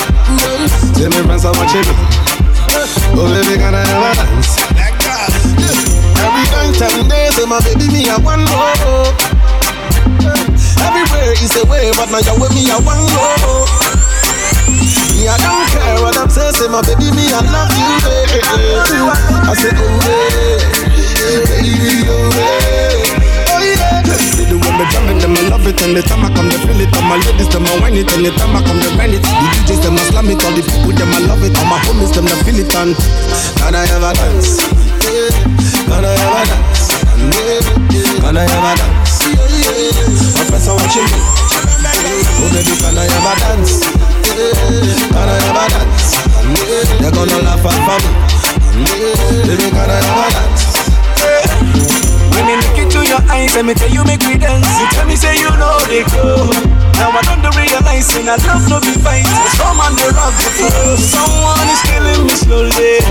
Tell 0.96 1.12
me 1.12 1.20
friends 1.28 1.44
much 1.44 1.76
you 1.76 1.84
do. 1.84 1.92
Oh, 3.20 3.28
baby, 3.28 3.60
gonna 3.60 3.84
have 3.84 4.00
a 4.00 4.16
dance. 4.16 4.56
Every 6.16 6.44
night 6.56 6.80
and 6.80 7.04
day, 7.04 7.28
say 7.36 7.44
my 7.44 7.60
baby, 7.60 7.84
me 7.92 8.08
a 8.08 8.16
one 8.16 8.48
more. 8.48 9.12
Everywhere 10.80 11.36
is 11.36 11.52
a 11.52 11.68
way, 11.68 11.92
but 12.00 12.08
now 12.08 12.24
you're 12.24 12.40
with 12.40 12.56
me, 12.56 12.64
I 12.72 12.80
want 12.80 13.04
more. 13.12 13.68
Me, 15.20 15.28
I 15.28 15.36
don't 15.36 15.68
care 15.68 16.00
what 16.00 16.16
I'm 16.16 16.32
saying, 16.32 16.56
say 16.56 16.68
my 16.72 16.80
baby, 16.80 17.12
me, 17.12 17.28
I 17.28 17.44
love 17.44 17.76
you, 17.76 17.92
baby. 18.08 18.40
I 18.40 19.52
say, 19.52 19.68
oh, 19.76 20.00
baby, 20.00 20.87
baby, 21.28 22.08
oh, 22.08 22.32
yeah. 22.32 22.88
The 24.48 24.56
way 24.56 24.72
me 24.72 24.84
I 24.88 25.44
love 25.52 25.66
it, 25.68 25.76
and 25.84 25.92
the 25.92 26.00
time 26.00 26.24
I 26.24 26.32
come, 26.32 26.48
they 26.48 26.56
feel 26.64 26.80
it. 26.80 26.88
All 26.96 27.04
my 27.04 27.20
ladies, 27.20 27.52
them 27.52 27.68
I 27.68 27.76
whine 27.84 28.00
it, 28.00 28.08
and 28.16 28.24
the 28.24 28.32
time 28.32 28.56
I 28.56 28.64
come, 28.64 28.80
they 28.80 28.88
grind 28.96 29.12
it. 29.12 29.20
The 29.20 29.28
DJs, 29.28 29.84
them 29.84 30.00
I 30.00 30.02
slam 30.08 30.32
it, 30.32 30.40
all 30.40 30.56
the 30.56 30.64
people, 30.64 30.96
them 30.96 31.12
I 31.12 31.20
love 31.28 31.44
it. 31.44 31.52
All 31.60 31.68
my 31.68 31.76
homies, 31.84 32.16
them 32.16 32.24
they 32.24 32.38
feel 32.48 32.56
it, 32.56 32.72
and 32.72 32.96
can 33.60 33.76
I 33.76 33.84
ever 33.92 34.12
dance? 34.16 34.64
Can 35.04 36.00
I 36.00 36.16
ever 36.16 36.42
dance? 36.48 36.96
Can 38.24 38.36
I 38.36 38.48
ever 38.48 38.72
dance? 38.80 39.28
My 40.32 40.44
friends 40.48 40.68
are 40.68 40.76
watching 40.80 41.04
me. 41.12 41.20
Oh 42.40 42.48
baby, 42.56 42.72
can 42.80 42.96
I 42.96 43.04
ever 43.04 43.34
dance? 43.36 43.84
Can 45.12 45.28
I 45.28 45.36
ever 45.44 45.66
dance? 45.76 46.16
They're 47.04 47.12
gonna 47.12 47.36
laugh 47.44 47.68
at 47.68 47.76
me. 48.00 48.16
Baby, 49.44 49.68
can 49.76 49.90
I 49.92 50.00
ever 50.00 50.28
dance? 50.32 50.67
When 52.38 52.46
me 52.46 52.54
look 52.54 52.78
into 52.78 53.02
your 53.02 53.18
eyes, 53.34 53.50
let 53.58 53.66
me 53.66 53.74
tell 53.74 53.90
you 53.90 54.06
make 54.06 54.22
me 54.22 54.38
dance. 54.38 54.62
You 54.78 54.86
tell 54.94 55.02
me 55.10 55.18
say 55.18 55.34
you 55.42 55.50
know 55.58 55.74
they 55.90 56.06
go. 56.14 56.46
Now 56.94 57.10
I 57.10 57.18
don't 57.26 57.42
realize 57.50 58.14
and 58.14 58.30
I 58.30 58.38
love 58.46 58.62
no 58.70 58.78
be 58.78 58.94
fight. 58.94 59.26
Some 59.58 59.82
on 59.82 59.98
the 59.98 60.06
rock 60.14 60.30
the 60.38 60.46
floor. 60.54 60.94
Someone 61.02 61.66
is 61.66 61.82
killing 61.82 62.22
me 62.22 62.34
slowly. 62.38 63.02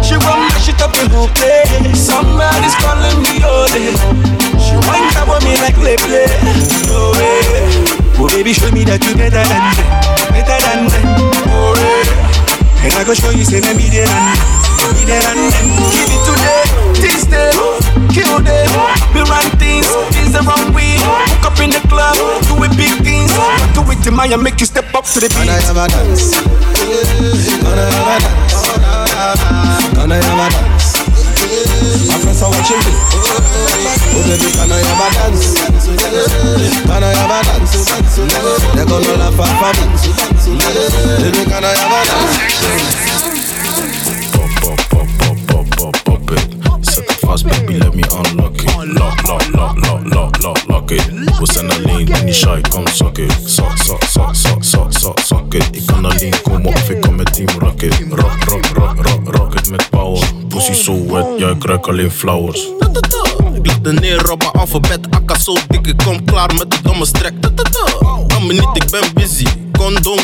She 0.00 0.16
want 0.24 0.48
my 0.48 0.56
shit 0.56 0.80
up 0.80 0.96
in 0.96 1.12
her 1.12 1.28
place. 1.36 2.00
Somebody's 2.00 2.72
calling 2.80 3.20
me 3.20 3.44
all 3.44 3.68
day. 3.76 3.92
She 4.56 4.72
winds 4.88 5.20
up 5.20 5.28
on 5.28 5.44
me 5.44 5.52
like 5.60 5.76
play 5.76 6.00
play. 6.00 6.24
Oh 6.88 7.12
yeah. 7.20 8.24
Oh 8.24 8.28
baby, 8.32 8.56
show 8.56 8.72
me 8.72 8.88
that 8.88 9.04
you 9.04 9.12
better 9.20 9.36
than 9.36 9.64
them, 9.76 9.84
better 10.32 10.58
than 10.64 10.88
them. 10.88 11.04
Oh 11.52 11.76
yeah. 11.76 12.31
And 12.82 12.92
I 12.98 13.04
go 13.06 13.14
show 13.14 13.30
you 13.30 13.46
say 13.46 13.62
let 13.62 13.78
me 13.78 13.86
there 13.94 14.10
and 14.10 14.34
me 14.98 15.06
there 15.06 15.22
and 15.22 15.38
them. 15.38 15.66
Give 15.94 16.10
it 16.10 16.22
to 16.26 16.34
them, 16.34 16.66
this 16.98 17.22
them, 17.30 17.54
kill 18.10 18.42
them. 18.42 18.70
We 19.14 19.22
run 19.30 19.46
things, 19.62 19.86
things 20.10 20.34
the 20.34 20.42
wrong 20.42 20.74
way. 20.74 20.98
Hook 20.98 21.46
up 21.46 21.58
in 21.62 21.70
the 21.70 21.78
club, 21.86 22.18
do 22.50 22.58
it 22.66 22.74
big 22.74 22.90
things. 23.06 23.30
Do 23.78 23.86
it 23.86 24.02
to 24.02 24.10
Maya, 24.10 24.36
make 24.36 24.58
you 24.58 24.66
step 24.66 24.90
up 24.98 25.06
to 25.14 25.22
the 25.22 25.30
beat. 25.30 25.46
Can 25.46 25.54
I 25.54 25.62
ever 25.62 25.86
dance? 25.94 26.34
Can 27.62 27.78
I 27.78 27.86
ever 27.86 28.18
dance? 28.18 28.66
Can 29.94 30.10
I 30.10 30.18
ever 30.18 30.48
dance? 30.50 30.98
My 32.10 32.18
friends 32.18 32.42
are 32.42 32.50
watching 32.50 32.82
me. 32.82 32.92
Oh 34.10 34.26
baby, 34.26 34.50
can 34.58 34.74
I 34.74 34.82
ever 34.82 35.08
dance? 35.22 35.54
Can 35.62 36.98
I 36.98 37.14
ever 37.14 37.40
dance? 37.46 37.86
They're 38.74 38.90
gonna 38.90 39.22
laugh 39.22 39.38
at 39.38 39.78
me. 39.78 40.31
Baby, 40.42 40.58
het 46.84 47.18
vast, 47.20 47.44
baby, 47.46 47.72
let 47.72 47.94
me 47.94 48.02
unlock 48.10 48.62
it. 48.62 48.74
Lock, 48.84 49.26
lock, 49.26 49.46
lock, 49.54 50.66
lock, 50.66 50.90
it. 50.90 51.10
Alleen 51.70 52.08
in 52.26 52.34
shy, 52.34 52.60
kom 52.68 52.86
zak 52.94 53.18
it. 53.18 53.32
Zak 55.24 55.54
it. 55.54 55.68
Ik 55.72 55.86
kan 55.86 56.04
alleen 56.04 56.34
komen 56.42 56.66
of 56.66 56.90
ik 56.90 57.00
kan 57.00 57.14
met 57.14 57.34
team 57.34 57.48
rocket. 57.58 58.04
Rock, 58.10 58.44
rock, 58.44 58.66
rock, 58.74 59.34
rock, 59.36 59.68
met 59.70 59.90
power. 59.90 60.22
Pussy 60.48 60.72
so 60.72 61.06
wet, 61.06 61.26
ja, 61.38 61.48
ik 61.48 61.64
ruik 61.64 61.86
alleen 61.86 62.10
flowers. 62.10 62.68
Ik 63.52 63.66
leg 63.66 63.78
er 63.82 64.00
neer 64.00 64.30
op 64.30 64.38
mijn 64.38 64.52
alfabet, 64.52 65.00
akka 65.10 65.38
zo 65.38 65.56
dik, 65.68 65.86
ik 65.86 65.96
kom 66.04 66.24
klaar 66.24 66.54
met 66.54 66.70
de 66.70 66.76
domme 66.82 67.06
strek. 67.06 67.32
Kan 68.26 68.46
me 68.46 68.52
niet, 68.52 68.68
ik 68.72 68.90
ben 68.90 69.04
busy. 69.14 69.46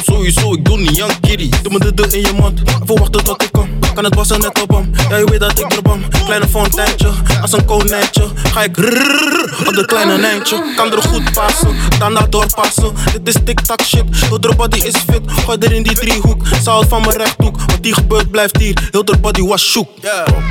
Sowieso, 0.04 0.52
ik 0.52 0.64
doe 0.64 0.78
niet 0.78 1.04
Kitty. 1.20 1.48
Doe 1.62 1.72
me 1.72 1.78
de 1.78 1.94
deur 1.94 2.14
in 2.14 2.20
je 2.20 2.32
mond, 2.32 2.60
even 2.60 2.98
wachten 2.98 3.24
tot 3.24 3.42
ik 3.42 3.52
kom. 3.52 3.68
Kan 3.94 4.04
het 4.04 4.14
wassen 4.14 4.40
net 4.40 4.62
op 4.62 4.70
hem, 4.70 4.90
ja 5.08 5.16
je 5.16 5.24
weet 5.24 5.40
dat 5.40 5.58
ik 5.58 5.72
er 5.72 5.82
bom. 5.82 6.02
Kleine 6.24 6.48
fonteintje, 6.48 7.10
als 7.42 7.52
een 7.52 7.64
konijntje. 7.64 8.28
Ga 8.52 8.62
ik 8.62 8.76
rrrr 8.76 9.66
op 9.66 9.74
de 9.74 9.84
kleine 9.86 10.18
nijntje. 10.18 10.64
Kan 10.76 10.92
er 10.92 11.02
goed 11.02 11.32
passen, 11.32 11.76
dan 11.98 12.14
dat 12.14 12.32
doorpassen. 12.32 12.92
Dit 13.12 13.28
is 13.28 13.34
tic-tac 13.44 13.82
shit, 13.82 14.04
heel 14.10 14.40
de 14.40 14.54
body 14.56 14.78
is 14.78 14.96
fit. 14.96 15.20
Gooi 15.26 15.58
er 15.60 15.72
in 15.72 15.82
die 15.82 15.94
driehoek, 15.94 16.42
het 16.44 16.62
van 16.88 17.00
mijn 17.00 17.16
rechthoek. 17.16 17.56
Wat 17.66 17.82
die 17.82 17.94
gebeurt 17.94 18.30
blijft 18.30 18.56
hier, 18.56 18.88
heel 18.90 19.04
body 19.20 19.42
was 19.42 19.62
shook. 19.62 19.88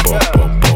Pop, 0.03 0.66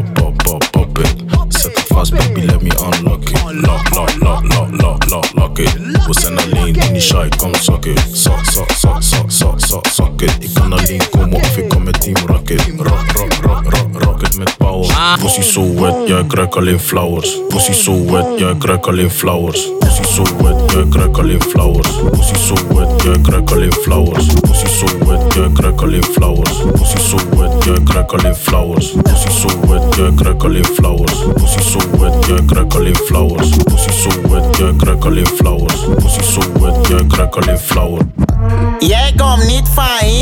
Lock, 3.54 3.94
lock, 3.94 4.14
lock, 4.20 4.42
lock, 4.44 4.80
lock, 4.80 5.10
lock, 5.10 5.32
lock 5.34 5.58
it. 5.58 5.72
We 6.06 6.20
zijn 6.20 6.38
alleen 6.38 6.74
in 6.74 6.92
die 6.92 7.00
shy, 7.00 7.28
kom 7.36 7.54
zak 7.54 7.84
it. 7.84 8.00
Zak, 8.12 8.44
zak, 8.44 8.72
zak, 8.72 9.02
zak, 9.02 9.30
zak, 9.30 9.60
zak, 9.60 9.86
zak 9.86 10.20
it. 10.22 10.36
Ik 10.38 10.54
kan 10.54 10.72
alleen 10.72 11.02
komen 11.10 11.40
of 11.40 11.56
ik 11.56 11.68
kom 11.68 11.82
met 11.82 12.00
team 12.00 12.16
rocket. 12.26 12.62
Rock, 12.76 13.12
rock, 13.12 13.32
rock, 13.42 13.64
rock, 13.64 14.02
rock 14.02 14.22
it 14.22 14.36
met 14.36 14.56
power. 14.56 15.16
Pussy 15.20 15.42
so 15.42 15.74
wet, 15.74 16.08
ik 16.08 16.32
ruik 16.32 16.56
alleen 16.56 16.80
flowers. 16.80 17.38
Pussy 17.48 17.72
so 17.72 18.04
wet, 18.04 18.40
ik 18.40 18.64
ruik 18.64 18.86
alleen 18.86 19.10
flowers. 19.10 19.68
So 20.12 20.22
wet, 20.22 20.72
ik 20.72 20.94
ruik 20.94 21.42
flowers. 21.42 21.88
Pussy 22.10 22.34
so 22.34 22.54
wet, 22.68 23.04
ik 23.04 23.26
ruik 23.26 23.74
flowers. 23.74 24.26
Pussy 24.26 24.66
so 24.66 24.86
wet, 25.06 25.36
ik 25.36 25.58
ruik 25.58 26.04
flowers. 26.04 26.62
Pussy 26.72 26.96
so 26.98 27.16
wet, 27.36 27.66
ik 27.66 27.88
ruik 27.92 28.36
flowers. 28.36 28.92
Pussy 29.02 29.30
so 29.30 29.48
wet, 29.68 29.96
ik 29.96 30.20
ruik 30.20 30.66
flowers. 30.74 31.24
Pussy 31.34 31.60
so 31.60 31.78
wet, 31.98 32.28
ik 32.28 32.50
ruik 32.50 32.96
flowers. 32.96 33.48
Pussy 33.64 33.90
so 33.90 34.10
wet, 34.28 34.58
ik 34.58 34.82
ruik 34.82 35.28
flowers. 35.28 35.80
Pussy 35.96 36.22
so 36.22 36.40
wet, 36.60 36.88
ruik 37.16 37.36
alleen 37.36 37.58
flowers. 37.58 38.04
Jij 38.78 39.12
komt 39.16 39.46
niet 39.46 39.68
van 39.74 40.08
hier, 40.08 40.21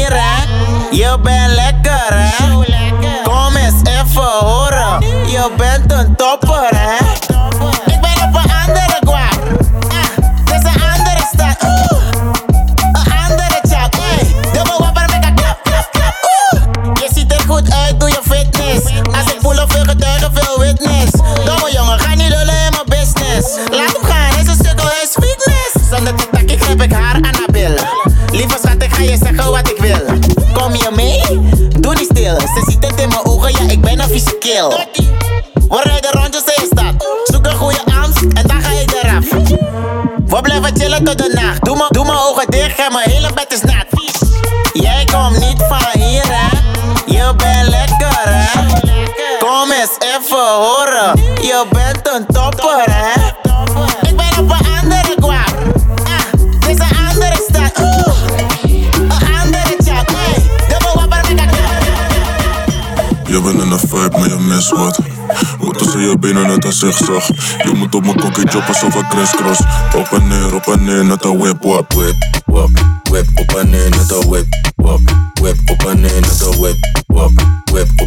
benen 66.34 66.48
net 66.48 66.64
een 66.64 66.72
zigzag. 66.72 67.26
Je 67.62 67.72
moet 67.74 67.94
op 67.94 68.04
mijn 68.04 68.20
kokkie 68.20 68.48
job 68.50 68.62
alsof 68.66 68.94
ik 68.94 69.08
crisscross. 69.08 69.60
Op 69.96 70.08
en 70.12 70.28
neer, 70.28 70.54
op 70.54 70.66
en 70.66 70.84
neer, 70.84 71.04
net 71.04 71.24
een 71.24 71.38
whip, 71.38 71.62
whip. 71.62 71.94
Whip, 73.10 73.26
op 73.34 73.52
en 73.56 73.70
neer, 73.70 73.90
net 73.90 74.10
een 74.10 74.28
whip. 74.28 74.46
Whip, 75.40 75.56
op 75.70 75.86
en 75.88 76.00
neer, 76.00 76.20
net 76.20 76.40
een 76.40 76.58
whip. 76.58 76.76
Whip, 77.72 77.99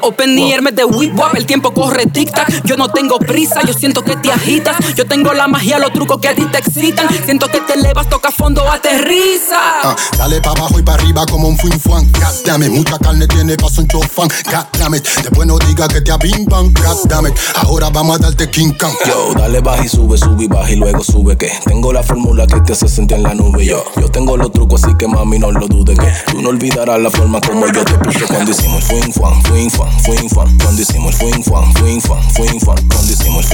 Open 0.00 0.34
near 0.34 0.62
me 0.62 0.72
de 0.72 0.84
whip 0.84 1.18
wap, 1.18 1.34
el 1.34 1.46
tiempo 1.46 1.72
corre 1.72 2.06
tic 2.06 2.32
tac. 2.32 2.64
Yo 2.64 2.76
no 2.76 2.88
tengo 2.88 3.18
prisa, 3.18 3.62
yo 3.66 3.72
siento 3.72 4.02
que 4.02 4.16
te 4.16 4.30
agitas. 4.30 4.76
Yo 4.94 5.06
tengo 5.06 5.32
la 5.32 5.46
magia, 5.48 5.78
los 5.78 5.92
trucos 5.92 6.18
que 6.20 6.28
a 6.28 6.34
ti 6.34 6.44
te 6.46 6.58
excitan. 6.58 7.08
Siento 7.24 7.48
que 7.48 7.60
te 7.60 7.74
elevas, 7.74 8.08
toca 8.08 8.30
fondo, 8.30 8.68
aterriza. 8.70 9.58
Ah, 9.82 9.96
dale 10.18 10.40
pa' 10.40 10.50
abajo 10.50 10.78
y 10.78 10.82
pa' 10.82 10.94
arriba 10.94 11.24
como 11.26 11.48
un 11.48 11.58
fin 11.58 11.78
fuan. 11.80 12.04
God 12.12 12.44
damn 12.44 12.62
it, 12.62 12.70
mucha 12.70 12.98
carne 12.98 13.26
tiene 13.26 13.56
paso 13.56 13.80
un 13.80 13.88
chofán. 13.88 14.28
God 14.44 14.66
damn 14.78 14.94
it, 14.94 15.06
después 15.22 15.46
no 15.46 15.58
diga 15.58 15.88
que 15.88 16.00
te 16.00 16.12
abimban. 16.12 16.72
God 16.74 17.08
damn 17.08 17.26
it, 17.26 17.34
ahora 17.56 17.90
vamos 17.90 18.16
a 18.16 18.18
darte 18.18 18.50
King 18.50 18.72
Kong. 18.78 18.94
Yo, 19.06 19.32
dale 19.34 19.60
baja 19.60 19.84
y 19.84 19.88
sube, 19.88 20.18
sube 20.18 20.44
y 20.44 20.48
baja 20.48 20.70
y 20.70 20.76
luego 20.76 21.02
sube 21.02 21.36
que 21.36 21.50
tengo 21.64 21.92
la 21.92 22.02
fórmula 22.02 22.46
que 22.46 22.60
te 22.60 22.72
hace 22.72 22.88
sentir 22.88 23.16
en 23.16 23.22
la 23.22 23.34
nube. 23.34 23.64
Yo, 23.64 23.84
yo 23.96 24.08
tengo 24.10 24.36
los 24.36 24.52
trucos 24.52 24.84
así 24.84 24.94
que 24.96 25.06
mami 25.06 25.38
no 25.38 25.50
lo 25.50 25.66
dudes 25.66 25.98
que 25.98 26.32
tú 26.32 26.42
no 26.42 26.50
olvidarás 26.50 27.00
la 27.00 27.10
forma 27.10 27.40
como 27.40 27.66
yo 27.66 27.84
Yo 28.18 28.26
cuando 28.28 28.50
hicimos 28.50 28.84
fuin 28.84 29.12
fuan, 29.12 29.42
fuin 29.42 29.70
fuan, 29.70 29.90
fuin 30.00 30.28
fuan. 30.28 30.58
Cuando 30.58 30.82
hicimos 30.82 31.16
fuin. 31.16 31.42
Cuando 31.42 33.10
hicimos. 33.10 33.46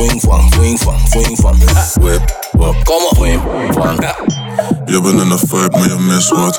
Whip 2.01 2.52
wap. 2.63 2.85
¿Cómo 2.85 3.09
fue? 3.17 3.39
Fan. 3.75 3.99
Je 4.87 5.01
bent 5.01 5.21
in 5.21 5.31
een 5.31 5.39
vibe, 5.39 5.69
maar 5.71 5.89
je 5.89 5.97
mis 5.99 6.29
wat. 6.29 6.59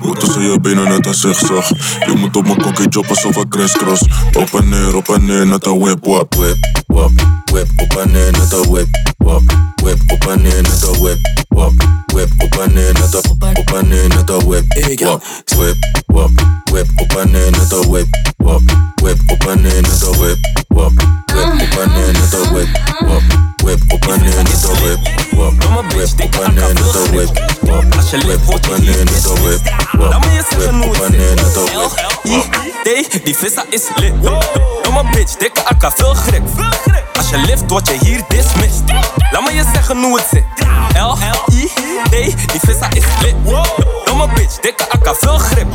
Hoe 0.00 0.16
tussen 0.16 0.42
je 0.42 0.60
benen 0.60 0.88
net 0.88 1.06
een 1.06 1.14
zigzag. 1.14 1.68
Je 2.06 2.12
moet 2.16 2.36
op 2.36 2.44
mijn 2.44 2.62
kokkie 2.62 2.88
job 2.88 3.08
alsof 3.08 3.36
ik 3.36 3.48
crisscross. 3.48 4.02
Op 4.38 4.60
en 4.60 4.68
neer, 4.68 4.96
op 4.96 5.08
en 5.08 5.24
neer, 5.24 5.46
net 5.46 5.66
een 5.66 5.78
whip, 5.78 6.04
wap, 6.04 6.34
whip, 6.34 6.56
wap. 6.86 7.10
Whip, 7.44 7.68
op 7.76 7.96
en 7.96 8.10
neer, 8.10 8.32
net 8.32 8.52
een 8.52 8.70
whip, 8.70 8.88
wap. 9.16 9.42
Whip, 9.82 9.98
op 10.06 10.26
en 10.26 10.42
neer, 10.42 10.62
net 10.62 10.82
een 10.82 11.00
whip, 11.00 11.18
wap. 11.48 11.72
Whip, 12.06 12.30
op 12.38 12.58
en 12.58 12.72
neer, 12.72 12.92
net 12.92 13.14
een, 13.14 13.56
op 13.56 13.72
en 13.74 13.88
neer, 13.88 14.08
net 14.08 14.30
een 14.30 14.46
whip, 14.46 14.64
wap. 15.00 15.22
Whip, 15.56 15.76
wap. 16.06 16.30
Whip, 16.64 16.88
op 16.96 17.16
en 17.16 17.30
neer, 17.30 17.50
net 17.50 17.72
een 17.72 17.88
whip, 17.90 18.06
wap. 18.36 18.62
Whip, 18.94 19.18
op 19.26 19.44
en 19.44 19.60
neer, 19.60 19.82
net 19.82 20.02
een 20.02 20.18
whip, 20.18 20.38
wap. 20.68 21.23
open 21.44 21.94
in 21.94 22.12
die 33.24 33.34
vissa 33.34 33.64
is 33.70 33.88
lit. 33.96 34.12
Domme 34.82 35.04
bitch, 35.10 35.36
dikke 35.36 35.64
akka, 35.64 35.90
veel 35.90 36.14
grip. 36.14 36.42
Als 37.16 37.28
je 37.28 37.38
lift, 37.38 37.70
word 37.70 37.88
je 37.88 37.98
hier 38.00 38.22
dismissed. 38.28 38.82
Laat 39.30 39.44
me 39.44 39.52
je 39.52 39.64
zeggen 39.74 40.02
hoe 40.02 40.16
het 40.18 40.26
zit. 40.30 40.44
L, 40.96 41.16
I, 41.52 41.70
D, 42.10 42.10
die 42.52 42.60
vissa 42.60 42.88
is 42.90 43.04
lit. 43.22 43.34
Domme 44.14 44.34
bitch, 44.34 44.60
dikke 44.60 44.84
akka, 44.90 45.14
veel 45.14 45.38
grip. 45.38 45.66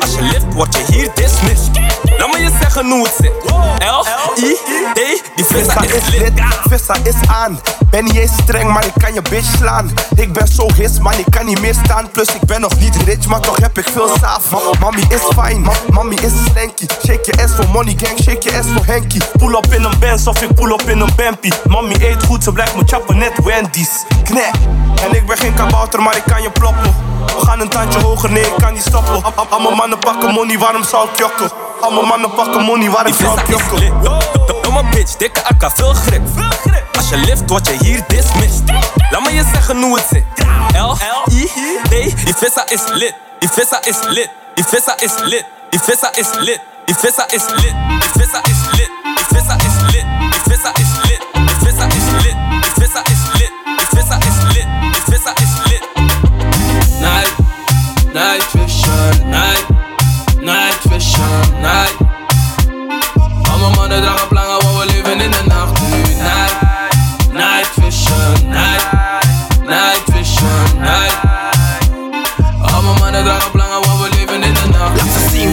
Als 0.00 0.14
je 0.14 0.22
lift, 0.22 0.54
word 0.54 0.76
je 0.76 0.92
hier 0.92 1.10
dismissed. 1.14 1.70
Laat 2.18 2.32
me 2.32 2.38
je 2.38 2.50
zeggen 2.60 2.90
hoe 2.90 3.02
het 3.02 3.14
zit. 3.20 3.32
L-I-D, 3.78 5.22
die 5.34 5.44
vissa 5.44 5.82
is 5.82 6.08
lit. 6.08 6.32
Vissa 6.68 6.94
is 7.02 7.14
aan. 7.26 7.60
Ben 7.90 8.04
niet 8.04 8.16
eens 8.16 8.32
streng, 8.42 8.72
maar 8.72 8.84
ik 8.84 8.92
kan 8.96 9.14
je 9.14 9.22
bitch 9.22 9.56
slaan. 9.56 9.90
Ik 10.16 10.32
ben 10.32 10.48
zo 10.48 10.72
his, 10.74 10.98
man, 10.98 11.12
ik 11.12 11.26
kan 11.30 11.46
niet 11.46 11.60
meer 11.60 11.74
staan. 11.84 12.10
Plus 12.10 12.28
ik 12.28 12.44
ben 12.46 12.60
nog 12.60 12.78
niet 12.78 12.96
rich, 13.04 13.26
maar 13.26 13.40
toch 13.40 13.56
heb 13.56 13.78
ik 13.78 13.88
veel 13.88 14.08
saaf. 14.20 14.50
Ma 14.50 14.58
Mami 14.80 15.02
is 15.08 15.22
fijn, 15.34 15.60
ma 15.60 15.72
mami 15.90 16.14
is 16.14 16.32
slanky. 16.50 16.86
Shake 17.06 17.20
je 17.22 17.42
ass 17.42 17.54
voor 17.54 17.68
money 17.68 17.94
gang, 17.96 18.18
shake 18.22 18.50
je 18.50 18.58
ass 18.58 18.68
voor 18.74 18.84
Henky. 18.86 19.18
Pull 19.38 19.54
up 19.54 19.74
in 19.74 19.84
een 19.84 19.98
Benz 19.98 20.26
of 20.26 20.42
ik 20.42 20.54
pull 20.54 20.72
up 20.72 20.88
in 20.88 21.00
een 21.00 21.12
Bempie. 21.16 21.52
Mami 21.68 21.94
eet 22.00 22.22
goed, 22.22 22.44
ze 22.44 22.52
blijft 22.52 22.74
me 22.74 22.82
chappen, 22.86 23.18
net 23.18 23.32
Wendy's. 23.44 24.04
Knek. 24.24 24.54
En 25.04 25.14
ik 25.14 25.26
ben 25.26 25.36
geen 25.36 25.54
kabouter, 25.54 26.02
maar 26.02 26.16
ik 26.16 26.22
kan 26.26 26.42
je 26.42 26.50
ploppen. 26.50 26.94
We 27.26 27.46
gaan 27.46 27.60
een 27.60 27.68
tandje 27.68 28.00
hoger, 28.00 28.30
nee, 28.30 28.42
ik 28.46 28.54
kan 28.58 28.72
niet 28.72 28.82
stoppen. 28.82 29.12
Al- 29.24 29.32
al- 29.34 29.46
Allemaal 29.48 29.74
mannen 29.74 29.98
pakken 29.98 30.32
money, 30.32 30.58
waarom 30.58 30.84
zou 30.84 31.08
ik 31.08 31.18
jokken? 31.18 31.50
Allemaal 31.80 32.04
mannen 32.04 32.30
pakken 32.34 32.62
money, 32.64 32.90
waarom 32.90 33.12
zou 33.12 33.40
ik 33.40 33.48
jokken? 33.48 33.92
Domme 34.62 34.82
bitch, 34.90 35.16
dikke 35.16 35.44
akka, 35.44 35.70
veel 35.70 35.92
grip. 35.94 36.22
Als 36.96 37.08
je 37.08 37.16
lift, 37.16 37.42
word 37.46 37.66
je 37.66 37.76
hier 37.84 38.04
dismissed. 38.06 38.62
Laat 39.10 39.22
me 39.24 39.32
je 39.34 39.44
zeggen 39.54 39.82
hoe 39.82 39.96
het 39.98 40.06
zit. 40.10 40.24
L-I-D, 40.72 41.90
die 42.24 42.34
vissa 42.36 42.66
is 42.68 42.80
lit. 42.86 43.14
Die 43.38 43.48
vissa 43.48 43.80
is 43.84 43.96
lit. 44.02 44.30
Die 44.54 44.64
vissa 44.64 44.94
is 45.00 45.12
lit. 45.20 45.44
Die 45.70 45.80
vissa 45.80 46.12
is 46.14 46.28
lit. 46.34 46.60
Die 46.86 46.94
vissa 47.00 47.26
is 47.30 47.42
lit. 47.48 47.74
Die 48.06 48.14
vissa 48.20 48.42
is 48.46 48.60
lit. 48.70 48.88
Die 49.14 49.24
vissa 49.28 49.52
is 49.54 49.80
lit. 49.92 50.06
Die 50.22 50.40
vissa 50.48 50.72
is 50.74 50.92
lit. 51.02 51.20
Die 51.32 51.56
vissa 51.64 51.86
is 51.86 52.06
lit. 52.22 52.36
Die 52.62 52.72
vissa 52.78 53.00
is 53.04 53.22
lit. 53.38 53.52
Is 53.88 54.02
lit. 54.10 54.37
Vissa 55.36 55.42
is 55.42 55.70
lit. 55.70 55.82
Night, 57.00 57.32
night 58.12 58.42
vision, 58.52 59.30
night, 59.30 59.66
night 60.40 60.78
vision, 60.88 61.60
night. 61.60 61.96
Allemaal 63.50 63.70
mannen 63.70 64.02
dragen 64.02 64.28
plangen, 64.28 64.62
want 64.62 64.78
we 64.78 64.86
leven 64.86 65.20
in 65.20 65.30
de 65.30 65.42
nacht 65.46 65.80
nu. 65.80 66.02
Night, 66.22 66.56
night 67.32 67.68
vision, 67.74 68.48
night, 68.48 68.86
night 69.66 69.97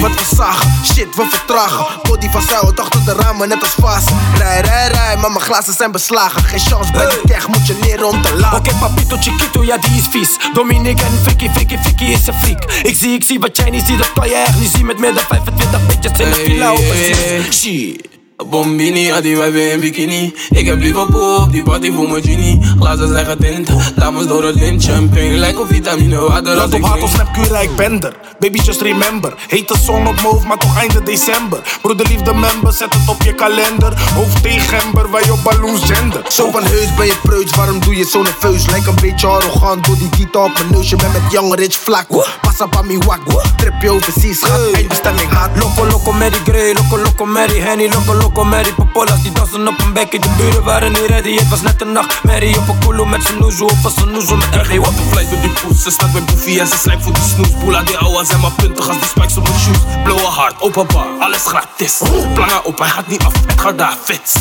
wat 0.08 0.30
we 0.30 0.36
zagen, 0.36 0.72
shit 0.84 1.16
we 1.16 1.26
vertragen 1.30 1.86
Body 2.02 2.30
van 2.30 2.42
zuil, 2.42 2.74
achter 2.76 3.06
de 3.06 3.14
ramen 3.14 3.48
net 3.48 3.62
als 3.62 3.76
vast 3.80 4.10
Rij, 4.38 4.62
rij, 4.62 4.88
rij, 4.88 5.18
maar 5.18 5.32
mijn 5.32 5.42
glazen 5.42 5.74
zijn 5.74 5.92
beslagen. 5.92 6.44
Geen 6.44 6.60
chance 6.60 6.92
bij 6.92 7.10
die 7.10 7.22
keg, 7.26 7.48
moet 7.48 7.68
je 7.68 7.78
leren 7.82 8.08
om 8.08 8.22
te 8.22 8.36
lachen. 8.36 8.58
Oké, 8.58 8.76
papito 8.80 9.18
chiquito, 9.20 9.64
ja 9.64 9.78
die 9.78 9.96
is 9.96 10.08
vies. 10.10 10.38
Dominic 10.54 11.00
en 11.00 11.20
Vicky, 11.24 11.50
Vicky, 11.50 11.78
Vicky 11.78 12.04
is 12.04 12.28
een 12.28 12.34
freak. 12.34 12.64
Ik 12.64 12.96
zie, 12.96 13.14
ik 13.14 13.24
zie 13.24 13.40
wat 13.40 13.58
jij 13.58 13.70
niet 13.70 13.84
ziet, 13.86 13.98
dat 13.98 14.14
kan 14.14 14.30
je 14.30 14.36
echt 14.36 14.60
niet 14.60 14.72
zien. 14.72 14.86
Met 14.86 15.00
meer 15.00 15.14
dan 15.14 15.24
25 15.28 15.86
bitches 15.86 16.20
in 16.20 16.30
de 16.30 16.36
villa 16.36 16.76
zin. 16.76 17.54
Shit. 17.54 18.15
Bombini, 18.38 19.10
had 19.12 19.24
die 19.24 19.38
wijven 19.38 19.72
in 19.72 19.80
bikini. 19.80 20.34
Ik 20.50 20.66
heb 20.66 20.80
liever 20.80 21.06
poep, 21.06 21.52
die 21.52 21.64
party 21.64 21.92
voor 21.92 22.10
mijn 22.10 22.24
genie. 22.24 22.60
Glazen 22.80 23.08
zijn 23.08 23.26
getint, 23.26 23.70
dames 23.96 24.28
door 24.28 24.44
het 24.44 24.56
lint. 24.56 24.84
Champagne 24.84 25.38
lijkt 25.38 25.60
op 25.60 25.68
vitamine 25.68 26.20
water 26.20 26.52
ik 26.58 26.64
op 26.64 26.72
hart 26.72 26.72
drink. 26.72 27.04
of 27.04 27.10
snap 27.10 27.34
Cura, 27.34 27.60
ik 27.60 27.76
ben 27.76 28.02
er. 28.02 28.16
Baby 28.40 28.60
just 28.64 28.82
remember. 28.82 29.34
Hete 29.48 29.78
zon 29.78 30.08
op 30.08 30.14
mijn 30.14 30.26
hoofd, 30.26 30.46
maar 30.46 30.58
toch 30.58 30.78
einde 30.78 31.04
december. 31.04 31.60
Broederliefde 31.82 32.34
member, 32.34 32.74
zet 32.74 32.94
het 32.94 33.10
op 33.10 33.22
je 33.22 33.34
kalender. 33.34 33.94
Hoofd 34.16 34.44
tegen 34.44 34.80
gember, 34.80 35.12
wij 35.12 35.30
op 35.30 35.44
balloons 35.44 35.82
gender 35.84 36.22
Zo 36.30 36.52
van 36.52 36.64
heus 36.64 36.96
ben 36.96 37.06
je 37.06 37.18
preuts, 37.24 37.56
waarom 37.56 37.80
doe 37.80 37.96
je 37.96 38.06
zo 38.06 38.22
nerveus? 38.22 38.66
Lijkt 38.66 38.88
een 38.88 38.98
beetje 39.02 39.28
arrogant 39.28 39.86
door 39.86 39.98
die 39.98 40.10
gitaar 40.16 40.44
op 40.44 40.54
mijn 40.54 40.72
neus. 40.72 40.90
Je 40.90 40.96
bent 40.96 41.14
met 41.14 41.32
young 41.32 41.56
rich 41.56 41.76
vlak, 41.76 42.08
passa 42.42 42.66
pa 42.66 42.82
mi 42.82 42.98
wak. 42.98 43.20
Trip 43.56 43.82
je 43.82 43.90
overseas, 43.90 44.44
gaat 44.44 44.72
eindbestemming 44.74 45.30
haat 45.30 45.50
Loco, 45.58 45.86
loco, 45.86 46.12
Mary 46.12 46.40
Grey, 46.44 46.74
loco, 46.74 46.98
loco, 46.98 47.26
Mary 47.26 47.60
Henny. 47.60 47.90
Loco, 47.94 48.14
loco, 48.14 48.25
Mary 48.34 48.74
Popolas 48.74 49.22
Die 49.22 49.32
dansen 49.32 49.68
op 49.68 49.80
een 49.82 49.94
bekje, 49.94 50.20
de 50.20 50.30
buren 50.38 50.64
waren 50.64 50.92
niet 50.92 51.06
ready. 51.08 51.36
Het 51.36 51.50
was 51.50 51.62
net 51.62 51.82
een 51.82 51.92
nacht, 51.92 52.24
Mary 52.24 52.56
op 52.56 52.68
een 52.68 52.80
koelo 52.80 53.06
met 53.06 53.24
zijn 53.24 53.44
Of 53.44 53.82
was 53.82 53.98
een 53.98 54.12
noezel 54.12 54.36
met 54.36 54.48
RG 54.52 54.78
Wat 54.78 54.88
een 54.88 55.10
fly 55.12 55.30
door 55.30 55.42
die 55.42 55.50
poes, 55.50 55.84
ze 55.84 55.92
staat 55.92 56.12
bij 56.12 56.24
Boefie 56.24 56.60
en 56.60 56.68
ze 56.68 56.78
slijkt 56.78 57.04
voor 57.04 57.14
die 57.14 57.24
snoes 57.24 57.52
Boela 57.52 57.82
die 57.82 57.98
ouwe 57.98 58.26
zijn 58.26 58.40
maar 58.40 58.52
puntig 58.52 58.88
als 58.88 58.98
die 58.98 59.08
spikes 59.08 59.38
op 59.38 59.44
mijn 59.44 59.60
shoes. 59.60 59.78
Blauwe 60.04 60.28
hart, 60.28 60.62
open 60.62 60.88
bar, 60.88 61.08
alles 61.20 61.46
gratis. 61.46 62.02
Plangen 62.34 62.66
op, 62.66 62.80
hij 62.80 62.90
gaat 62.90 63.08
niet 63.08 63.24
af, 63.24 63.34
het 63.48 63.62
gaat 63.62 63.78
daar 63.78 63.98
fits. 64.04 64.34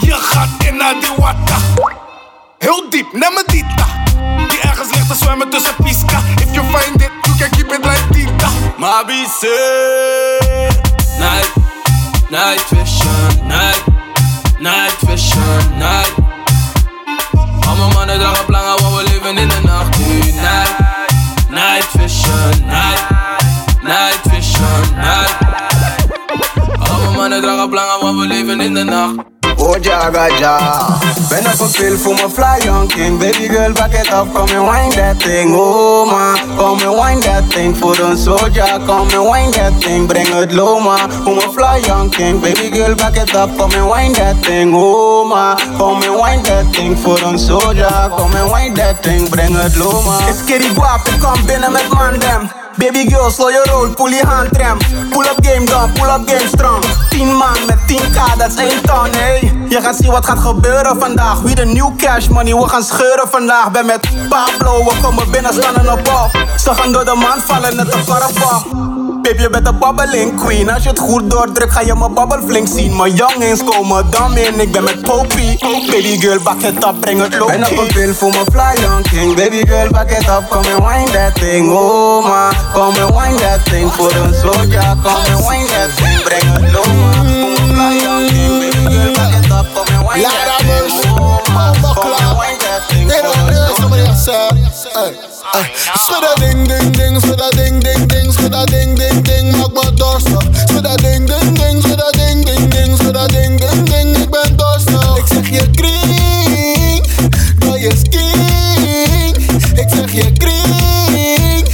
Je 0.00 0.12
gaat 0.12 0.48
in 0.66 0.76
naar 0.76 0.94
die 1.00 1.10
watta 1.16 1.56
Heel 2.58 2.90
diep, 2.90 3.12
neem 3.12 3.32
me 3.34 3.42
dita. 3.46 3.86
Die 4.48 4.60
ergens 4.60 4.90
ligt 4.94 5.08
te 5.08 5.14
zwemmen 5.14 5.50
tussen 5.50 5.74
pisca. 5.82 6.22
If 6.36 6.54
you 6.54 6.66
find 6.66 7.02
it, 7.02 7.10
you 7.22 7.36
can 7.38 7.50
keep 7.50 7.72
it 7.72 7.84
like 7.84 8.02
dita 8.10 8.48
Mabi 8.78 9.24
say 9.40 10.68
Night, 11.18 11.52
night 12.30 12.60
vision, 12.70 13.46
night, 13.46 13.84
night 14.58 14.96
vision, 15.00 15.78
night. 15.78 16.14
Allemaal 17.66 17.90
mannen 17.90 18.18
dragen 18.18 18.44
plangen, 18.46 18.82
want 18.82 18.96
we 18.96 19.02
leven 19.12 19.36
in 19.36 19.48
de 19.48 19.60
nacht 19.62 19.98
nu 19.98 20.32
Night, 20.32 20.74
night. 21.50 21.86
Vision, 21.90 22.66
night, 22.66 23.04
night 23.82 24.20
vision, 24.22 24.94
night. 24.96 25.36
Allemaal 26.78 27.12
mannen 27.12 27.40
dragen 27.40 27.68
plangen, 27.68 28.00
want 28.00 28.18
we 28.18 28.26
leven 28.26 28.60
in 28.60 28.74
de 28.74 28.84
nacht 28.84 29.33
Oh 29.66 29.76
jaga 29.80 30.26
ja 30.38 30.56
op 31.52 31.60
een 31.60 31.70
pil 31.70 31.98
voor 31.98 32.14
mijn 32.14 32.30
fly 32.30 32.64
young 32.64 32.88
king 32.88 33.18
Baby 33.18 33.48
girl 33.48 33.72
back 33.72 33.92
it 33.92 34.12
up, 34.12 34.32
come 34.34 34.52
and 34.52 34.68
wind 34.68 34.92
that 34.92 35.18
thing. 35.20 35.54
Oh 35.54 36.04
ma, 36.06 36.34
come 36.56 36.82
and 36.86 36.94
wind 36.94 37.22
that 37.22 37.50
thing. 37.50 37.76
Voor 37.76 37.98
een 37.98 38.18
soldier, 38.18 38.80
come 38.86 39.16
and 39.16 39.32
wind 39.32 39.52
that 39.54 39.80
thing. 39.80 40.06
Breng 40.06 40.28
het 40.28 40.52
low 40.52 40.80
ma, 40.84 40.96
voor 41.22 41.34
mijn 41.34 41.52
fly 41.52 41.80
young 41.86 42.10
king. 42.10 42.40
Baby 42.40 42.70
girl 42.76 42.94
back 42.94 43.16
it 43.16 43.34
up, 43.34 43.56
come 43.56 43.76
and 43.76 43.94
wind 43.94 44.14
that 44.14 44.42
thing. 44.42 44.74
Oh 44.74 45.28
ma, 45.28 45.54
come 45.78 46.08
and 46.08 46.22
wind 46.22 46.44
that 46.44 46.72
thing. 46.72 46.98
Voor 46.98 47.20
een 47.22 47.38
soldier, 47.38 48.10
come 48.16 48.40
and 48.40 48.52
wind 48.52 48.76
that 48.76 49.02
thing. 49.02 49.28
Breng 49.28 49.56
het 49.56 49.76
low 49.76 50.04
ma. 50.04 50.18
Is 50.28 50.44
kitty 50.44 50.74
guap, 50.74 51.08
ik 51.08 51.20
kom 51.20 51.46
binnen 51.46 51.72
met 51.72 51.88
mandem 51.88 52.63
Baby 52.76 53.08
girl, 53.08 53.30
slow 53.30 53.50
je 53.50 53.62
roll, 53.70 53.94
pull 53.94 54.10
je 54.10 54.26
handrem. 54.26 54.78
Pull 55.10 55.24
up 55.24 55.46
game 55.46 55.66
gun, 55.66 55.92
pull 55.92 56.08
up 56.08 56.28
game 56.28 56.48
strong. 56.48 56.84
10 57.10 57.36
man 57.36 57.56
met 57.66 57.78
10k, 57.86 58.36
dat 58.38 58.50
is 58.50 58.56
1 58.56 58.82
ton, 58.82 59.12
hey. 59.12 59.52
Je 59.68 59.80
gaat 59.80 59.96
zien 59.96 60.10
wat 60.10 60.26
gaat 60.26 60.38
gebeuren 60.38 60.98
vandaag. 60.98 61.40
Wie 61.40 61.54
de 61.54 61.64
new 61.64 61.96
cash 61.96 62.28
money, 62.28 62.54
we 62.54 62.68
gaan 62.68 62.82
scheuren 62.82 63.28
vandaag. 63.28 63.70
Ben 63.70 63.86
met 63.86 64.08
Pablo, 64.28 64.84
we 64.84 64.92
komen 65.02 65.30
binnen, 65.30 65.52
staan 65.52 65.90
op 65.90 65.98
op. 65.98 66.46
Ze 66.56 66.74
gaan 66.74 66.92
door 66.92 67.04
de 67.04 67.14
man 67.14 67.40
vallen, 67.46 67.76
net 67.76 67.94
een 67.94 68.04
karabak. 68.04 69.03
Baby, 69.24 69.42
je 69.42 69.50
bent 69.50 69.66
een 69.66 69.78
babbeling 69.78 70.40
queen. 70.40 70.70
Als 70.70 70.82
je 70.82 70.88
het 70.88 70.98
goed 70.98 71.30
doordrukt, 71.30 71.72
ga 71.72 71.80
je 71.80 71.94
mijn 71.94 72.14
babbel 72.14 72.42
flink 72.46 72.68
zien. 72.68 72.96
Mijn 72.96 73.14
jongens 73.14 73.64
komen 73.64 74.10
dan 74.10 74.36
in, 74.36 74.60
ik 74.60 74.72
ben 74.72 74.84
met 74.84 75.02
Popie. 75.02 75.58
Baby 75.90 76.20
girl, 76.20 76.40
bak 76.42 76.62
het 76.62 76.84
up, 76.84 77.00
breng 77.00 77.20
het 77.20 77.38
low 77.38 77.46
Ben 77.46 77.64
op 77.64 77.78
een 77.78 77.86
pil 77.86 78.14
voor 78.14 78.30
mijn 78.30 78.46
fly 78.52 78.82
young 78.82 79.08
king. 79.08 79.36
Baby 79.36 79.66
girl, 79.66 79.90
back 79.90 80.10
it 80.10 80.28
up, 80.28 80.48
come 80.48 80.74
and 80.74 80.84
wine 80.84 81.10
that 81.10 81.34
thing. 81.34 81.72
Oh 81.72 82.24
ma, 82.24 82.50
come 82.72 83.02
and 83.02 83.14
wine 83.14 83.36
that 83.36 83.64
thing. 83.64 83.92
Voor 83.92 84.12
een 84.12 84.34
soja, 84.34 84.96
come 85.02 85.34
and 85.34 85.48
wine 85.48 85.66
that 85.66 85.96
thing. 85.96 86.22
Breng 86.22 86.52
het 86.52 86.72
low 86.72 87.23
said, 94.84 95.16
Schudda 96.04 96.32
ding 96.40 96.64
ding 96.68 96.92
ding, 96.92 97.16
schudda 97.20 97.48
ding 97.56 97.80
ding 97.80 98.06
ding, 98.08 98.28
schudda 98.32 98.66
ding 98.66 98.94
ding 98.94 99.22
ding, 99.22 99.46
maak 99.58 99.72
me 99.72 99.84
dorstig. 99.96 100.44
Schudda 100.68 100.96
ding 101.00 101.24
ding 101.26 101.54
ding, 101.54 101.80
schudda 101.80 102.08
ding 102.12 102.44
ding 102.44 102.68
ding, 102.68 102.92
schudda 102.98 103.24
ding 103.28 103.56
ding 103.56 103.84
ding, 103.88 104.16
ik 104.16 104.30
ben 104.30 104.56
dorstig. 104.56 105.16
Ik 105.16 105.26
zeg 105.26 105.48
je 105.48 105.70
kring, 105.70 107.06
dat 107.58 107.80
je 107.80 107.92
skink. 108.02 109.36
Ik 109.78 109.88
zeg 109.94 110.12
je 110.12 110.32
kring, 110.32 111.68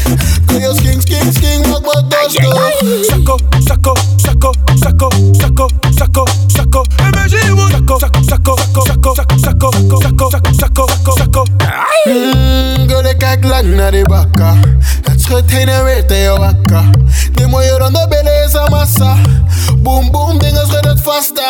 dat 0.46 0.60
je 0.60 0.72
skink, 0.76 1.00
skink, 1.00 1.32
skink, 1.34 1.66
maak 1.66 1.82
me 1.82 2.02
dorstig. 2.08 3.04
Sako, 3.10 3.36
sako, 3.66 3.94
sako, 4.16 4.52
sako, 4.80 5.08
sako, 5.32 5.68
sako, 5.96 6.24
sako. 6.46 6.84
What? 7.54 7.70
Sako, 7.70 7.98
sako, 7.98 8.16
sako, 8.26 8.56
sako, 8.86 9.14
sako, 9.42 9.70
sako, 10.00 10.00
sako, 10.00 10.30
sako, 10.30 10.86
sako, 11.02 11.16
sako, 11.16 11.44
kijk 13.20 13.44
lang 13.44 13.74
naar 13.74 13.90
die 13.90 14.08
bakka. 14.08 14.54
Het 15.02 15.20
schudt 15.20 15.50
heen 15.50 15.68
en 15.68 15.84
weer 15.84 16.06
tegen 16.06 16.38
wakka. 16.38 16.82
Die 17.32 17.46
mooie 17.46 17.78
ronde 17.78 18.06
billen 18.08 18.44
is 18.44 18.52
een 18.52 18.70
massa. 18.70 19.16
Boom, 19.78 20.10
boom, 20.10 20.38
dingen 20.38 20.66
schud 20.66 20.84
het 20.84 21.00
vast. 21.02 21.42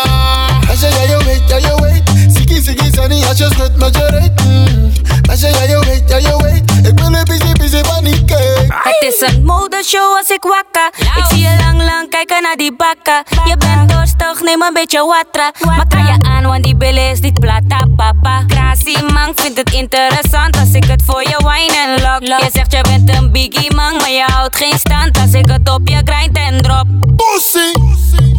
Als 0.71 0.81
je 0.81 0.87
ja, 0.87 1.17
je 1.17 1.25
weet, 1.25 1.43
ja, 1.49 1.57
je 1.57 1.83
weet. 1.83 2.35
Ziggy, 2.35 2.63
ziggy, 2.63 2.93
sunny, 2.93 3.25
als 3.25 3.39
je 3.39 3.49
schudt 3.51 3.77
met 3.77 3.97
je 3.97 4.07
reet. 4.07 4.45
Mm. 4.45 4.93
Als 5.29 5.41
je 5.41 5.47
ja, 5.47 5.63
je 5.63 5.79
weet, 5.87 6.03
ja, 6.07 6.17
je 6.17 6.43
weet. 6.43 6.87
Ik 6.87 6.99
wil 6.99 7.15
een 7.15 7.25
busy, 7.25 7.53
busy 7.53 7.81
paniek. 7.81 8.31
Het 8.69 8.97
is 9.01 9.29
een 9.29 9.45
modeshow 9.45 10.17
als 10.17 10.29
ik 10.29 10.43
wakka. 10.43 10.87
Ik 11.17 11.25
zie 11.29 11.39
je 11.39 11.57
lang, 11.59 11.83
lang 11.83 12.11
kijken 12.11 12.43
naar 12.43 12.57
die 12.57 12.77
bakka. 12.77 13.23
Je 13.45 13.57
bent 13.57 13.89
dorstig, 13.93 14.43
neem 14.43 14.63
een 14.63 14.73
beetje 14.75 15.05
watra. 15.05 15.51
Maar 15.65 15.87
kan 15.89 16.05
je 16.05 16.17
aan, 16.23 16.45
want 16.45 16.65
die 16.65 16.77
billen 16.77 17.11
is 17.11 17.21
niet 17.21 17.41
plata, 17.41 17.79
papa. 17.97 18.45
Krasie 18.47 19.03
man, 19.13 19.33
vindt 19.35 19.59
het 19.59 19.71
interessant 19.73 20.57
als 20.57 20.73
ik 20.73 20.85
het 20.85 21.03
voor 21.07 21.23
je 21.23 21.37
wine 21.37 21.77
en 21.87 22.03
lock. 22.03 22.41
Je 22.41 22.49
zegt 22.53 22.73
je 22.73 22.81
bent 22.83 23.09
een 23.17 23.33
biggie 23.33 23.75
man, 23.75 23.97
maar 23.97 24.11
je 24.11 24.25
houdt 24.27 24.57
geen 24.57 24.79
stand 24.79 25.19
als 25.19 25.33
ik 25.33 25.49
het 25.49 25.71
op 25.71 25.89
je 25.89 26.01
grind 26.05 26.37
en 26.37 26.63
drop. 26.63 26.87
Pussy, 27.17 27.73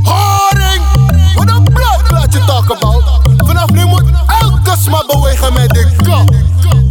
haring. 0.04 0.84
Wat 1.36 1.50
een 1.50 1.64
blad 1.64 2.12
laat 2.12 2.34
je 2.34 2.44
talk 2.46 2.72
about. 2.72 3.04
Vanaf 3.38 3.70
nu 3.72 3.86
moet 3.86 4.04
elke 4.42 4.76
sma 4.84 5.04
bewegen 5.08 5.54
met 5.54 5.70
de 5.70 5.96
kop. 6.04 6.34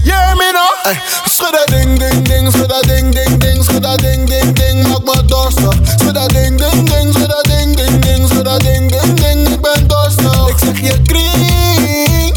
Yeah, 0.04 0.34
me 0.34 0.52
nou? 0.52 0.94
Schudda 1.28 1.64
ding 1.70 1.98
ding 1.98 2.24
ding, 2.24 2.50
schudda 2.52 2.80
ding 2.80 3.12
ding 3.14 3.38
ding, 3.38 3.62
schudda 3.64 3.96
ding 3.96 4.26
ding 4.26 4.52
ding, 4.54 4.88
maak 4.88 5.04
me 5.04 5.24
dorstig. 5.26 5.74
Schudda 6.00 6.26
ding 6.28 6.56
ding 6.58 6.84
ding, 6.84 7.12
schudda 7.12 7.40
ding 7.42 7.76
ding 7.76 8.00
ding, 8.00 8.28
schudda 8.28 8.58
ding 8.58 8.90
ding 8.90 9.14
ding, 9.20 9.48
ik 9.48 9.60
ben 9.60 9.86
dorstig. 9.88 10.48
Ik 10.48 10.58
zeg 10.58 10.80
je 10.80 11.02
kring, 11.02 12.34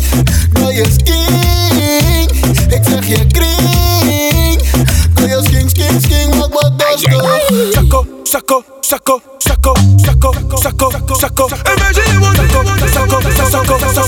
dat 0.51 0.73
je 0.73 0.85
skink. 0.97 2.31
Ik 2.73 2.83
zeg 2.89 3.07
je 3.07 3.27
kring, 3.27 4.61
dat 5.13 5.29
je 5.29 5.39
skink, 5.43 5.69
skink, 5.69 6.01
skink, 6.01 6.35
maak 6.35 6.49
me 6.49 6.71
dorstig. 6.77 7.73
Sako, 7.73 8.05
sako, 8.23 8.63
sako, 8.79 9.21
sako, 9.39 9.73
sako, 9.97 10.33
sako, 10.59 10.91
sako. 11.19 11.47
Imagine 11.47 12.19
what 12.19 12.35
sako, 12.35 12.63
sako, 12.93 13.21
sako, 13.21 13.49
sako, 13.49 13.49
sako, 13.49 13.77
sako, 13.93 14.02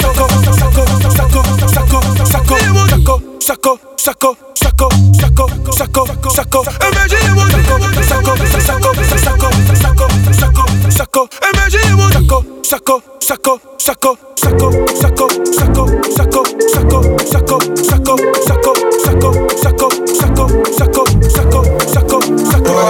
sako, 4.05 4.35
sako, 4.55 4.89
sako, 5.21 5.49
sako, 5.77 6.05
sako, 6.07 6.29
sako. 6.35 6.63
Imagine 6.91 7.31
what 7.35 7.51
sako, 7.51 7.79
sako, 8.09 8.35
sako, 8.59 8.93
sako, 9.17 9.49
sako, 9.81 10.07
sako, 10.39 10.65
sako. 10.97 11.27
Imagine 11.53 11.93
what 11.97 12.13
sako, 12.13 12.43
sako, 12.63 13.01
sako, 13.19 13.59
sako, 13.79 14.17
sako, 14.37 14.69
sako, 15.01 15.27
sako, 15.57 16.43
sako, 16.73 17.01
sako, 17.33 18.17
sako, 18.45 18.73
sako, 19.05 19.31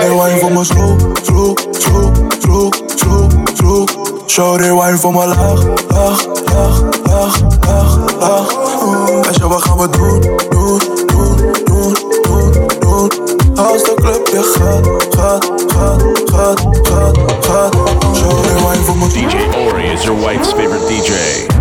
Shawty 0.05 0.17
wine 0.17 0.39
voor 0.39 0.51
me 0.51 0.63
slow, 0.63 0.97
slow, 1.23 1.57
slow, 1.71 2.13
slow, 2.39 2.73
slow, 2.95 3.31
slow. 3.55 3.87
Shawty 4.27 4.69
wine 4.69 4.97
voor 4.97 5.11
me 5.11 5.25
laag, 5.25 5.63
laag, 5.87 6.25
laag, 6.45 6.81
laag, 7.03 7.41
laag, 7.61 8.17
laag. 8.19 8.53
Mm. 8.85 9.23
En 9.23 9.33
zo 9.33 9.47
wat 9.47 9.61
gaan 9.61 9.77
we 9.77 9.89
doen, 9.89 10.21
doen, 10.49 10.79
doen, 11.05 11.53
doen, 11.65 11.93
doen, 12.21 12.67
doen. 12.79 13.57
Als 13.57 13.83
de 13.83 13.93
club 13.95 14.29
weer 14.29 14.43
gaat, 14.43 14.87
gaat, 15.15 15.45
gaat, 15.67 16.03
gaat, 16.25 16.67
gaat, 16.83 17.17
gaat. 17.45 17.75
Shawty 18.15 18.53
wine 18.53 18.83
voor 18.83 18.97
me 18.97 19.07
DJ 19.07 19.57
Orrie 19.57 19.91
is 19.91 20.03
your 20.03 20.25
wife's 20.25 20.49
favorite 20.49 20.85
DJ. 20.87 21.54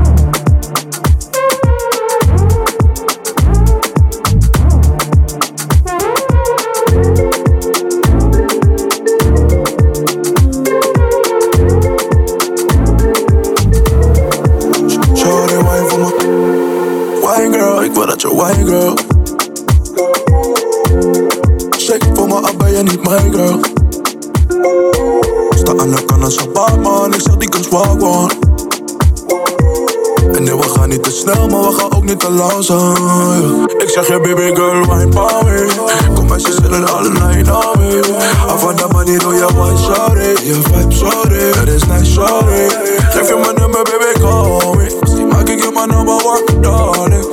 Te 32.36 32.42
langzaam. 32.42 33.64
Ik 33.78 33.88
zeg 33.88 34.06
je 34.06 34.20
baby 34.20 34.54
girl, 34.54 34.86
wine 34.86 35.08
power. 35.08 35.66
Kom 36.14 36.26
maar, 36.26 36.40
ze 36.40 36.52
zullen 36.52 36.88
alle 36.92 37.08
night 37.08 37.46
me. 37.76 38.00
Af 38.46 38.60
van 38.60 38.76
de 38.76 38.86
manier 38.92 39.22
hoe 39.24 39.34
je 39.34 39.46
wine, 39.54 39.76
sorry. 39.76 40.28
Je 40.28 40.60
vibe, 40.62 40.94
sorry. 40.94 41.40
Het 41.40 41.68
is 41.68 41.84
nice, 41.84 42.12
sorry. 42.12 42.68
Geef 43.10 43.28
je 43.28 43.36
mijn 43.42 43.54
nummer, 43.54 43.82
baby, 43.82 44.20
call 44.20 44.76
me. 44.76 45.26
Maak 45.28 45.48
ik 45.48 45.62
je 45.62 45.70
mijn 45.74 45.88
nummer 45.88 46.24
one, 46.24 46.60
darling. 46.60 47.26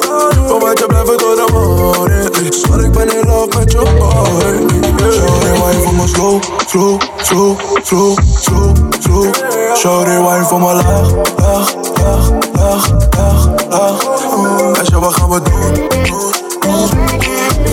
Voor 0.47 0.61
mij 0.61 0.73
te 0.73 0.85
blijven 0.87 1.17
tot 1.17 1.35
de 1.35 1.53
morning. 1.53 2.10
Zwaar, 2.51 2.79
ik 2.83 2.91
ben 2.91 3.17
in 3.17 3.27
love 3.27 3.57
met 3.57 3.71
je 3.71 3.77
boy. 3.77 4.79
Shawty 5.11 5.45
wine 5.45 5.81
voor 5.83 5.93
me 5.93 6.07
slow, 6.07 6.41
slow, 6.67 7.01
slow, 7.21 7.59
slow, 7.83 8.17
slow, 8.39 8.75
slow. 8.99 9.35
Shawty 9.75 10.09
wine 10.09 10.45
voor 10.45 10.59
me 10.59 10.73
laag, 10.73 11.11
laag, 11.35 11.73
laag, 12.03 12.29
laag, 12.53 12.89
laag, 13.17 13.47
laag. 13.69 14.77
En 14.77 14.85
zo, 14.85 14.99
wat 14.99 15.13
gaan 15.13 15.29
we 15.29 15.41
doen? 15.41 15.73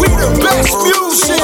We 0.00 0.08
the 0.16 0.30
best 0.40 0.76
music. 0.82 1.42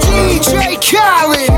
DJ 0.00 0.76
Khaled. 0.78 1.48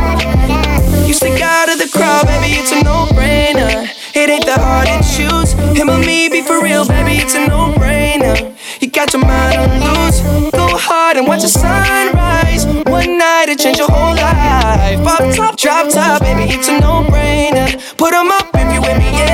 You 1.06 1.14
stick 1.14 1.42
out 1.42 1.68
of 1.68 1.78
the 1.78 1.88
crowd, 1.90 2.26
baby, 2.26 2.56
it's 2.58 2.72
a 2.72 2.82
no-brainer. 2.82 3.99
It 4.20 4.28
ain't 4.28 4.44
that 4.44 4.60
hard 4.60 4.84
to 4.84 5.00
choose. 5.00 5.52
Him 5.72 5.88
or 5.88 5.98
me, 5.98 6.28
be 6.28 6.42
for 6.42 6.62
real, 6.62 6.84
baby, 6.86 7.24
it's 7.24 7.34
a 7.34 7.48
no-brainer. 7.48 8.54
You 8.78 8.90
got 8.90 9.14
your 9.14 9.24
mind 9.24 9.56
on 9.56 9.70
loose. 9.80 10.20
Go 10.52 10.68
hard 10.76 11.16
and 11.16 11.26
watch 11.26 11.40
the 11.40 11.48
sunrise. 11.48 12.66
One 12.84 13.16
night 13.16 13.48
it 13.48 13.58
change 13.60 13.78
your 13.78 13.88
whole 13.88 14.14
life. 14.14 15.00
Pop 15.08 15.24
top, 15.34 15.56
drop 15.56 15.88
top, 15.88 16.20
baby, 16.20 16.52
it's 16.52 16.68
a 16.68 16.78
no-brainer. 16.78 17.96
Put 17.96 18.12
'em 18.12 18.28
up 18.30 18.50
if 18.52 18.68
you 18.74 18.82
with 18.82 18.98
me, 18.98 19.10
yeah, 19.10 19.29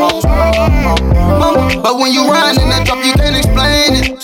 But 0.00 1.98
when 1.98 2.12
you 2.12 2.24
ride 2.24 2.56
in 2.56 2.70
that 2.70 2.86
drop, 2.86 3.04
you 3.04 3.12
can't 3.12 3.36
explain 3.36 4.00
it. 4.00 4.16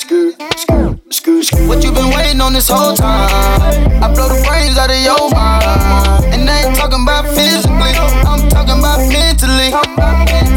What 1.69 1.85
you 1.85 1.93
been 1.93 2.09
waiting 2.17 2.41
on 2.41 2.55
this 2.55 2.69
whole 2.69 2.97
time? 2.97 3.29
I 4.03 4.09
blow 4.09 4.29
the 4.29 4.41
brains 4.49 4.79
out 4.79 4.89
of 4.89 4.97
your 5.05 5.29
mind. 5.37 6.33
And 6.33 6.49
I 6.49 6.65
ain't 6.65 6.77
talking 6.77 7.03
about 7.03 7.29
physically, 7.29 7.93
I'm 8.25 8.49
talking 8.49 8.79
about 8.81 9.05
mentally. 9.13 9.77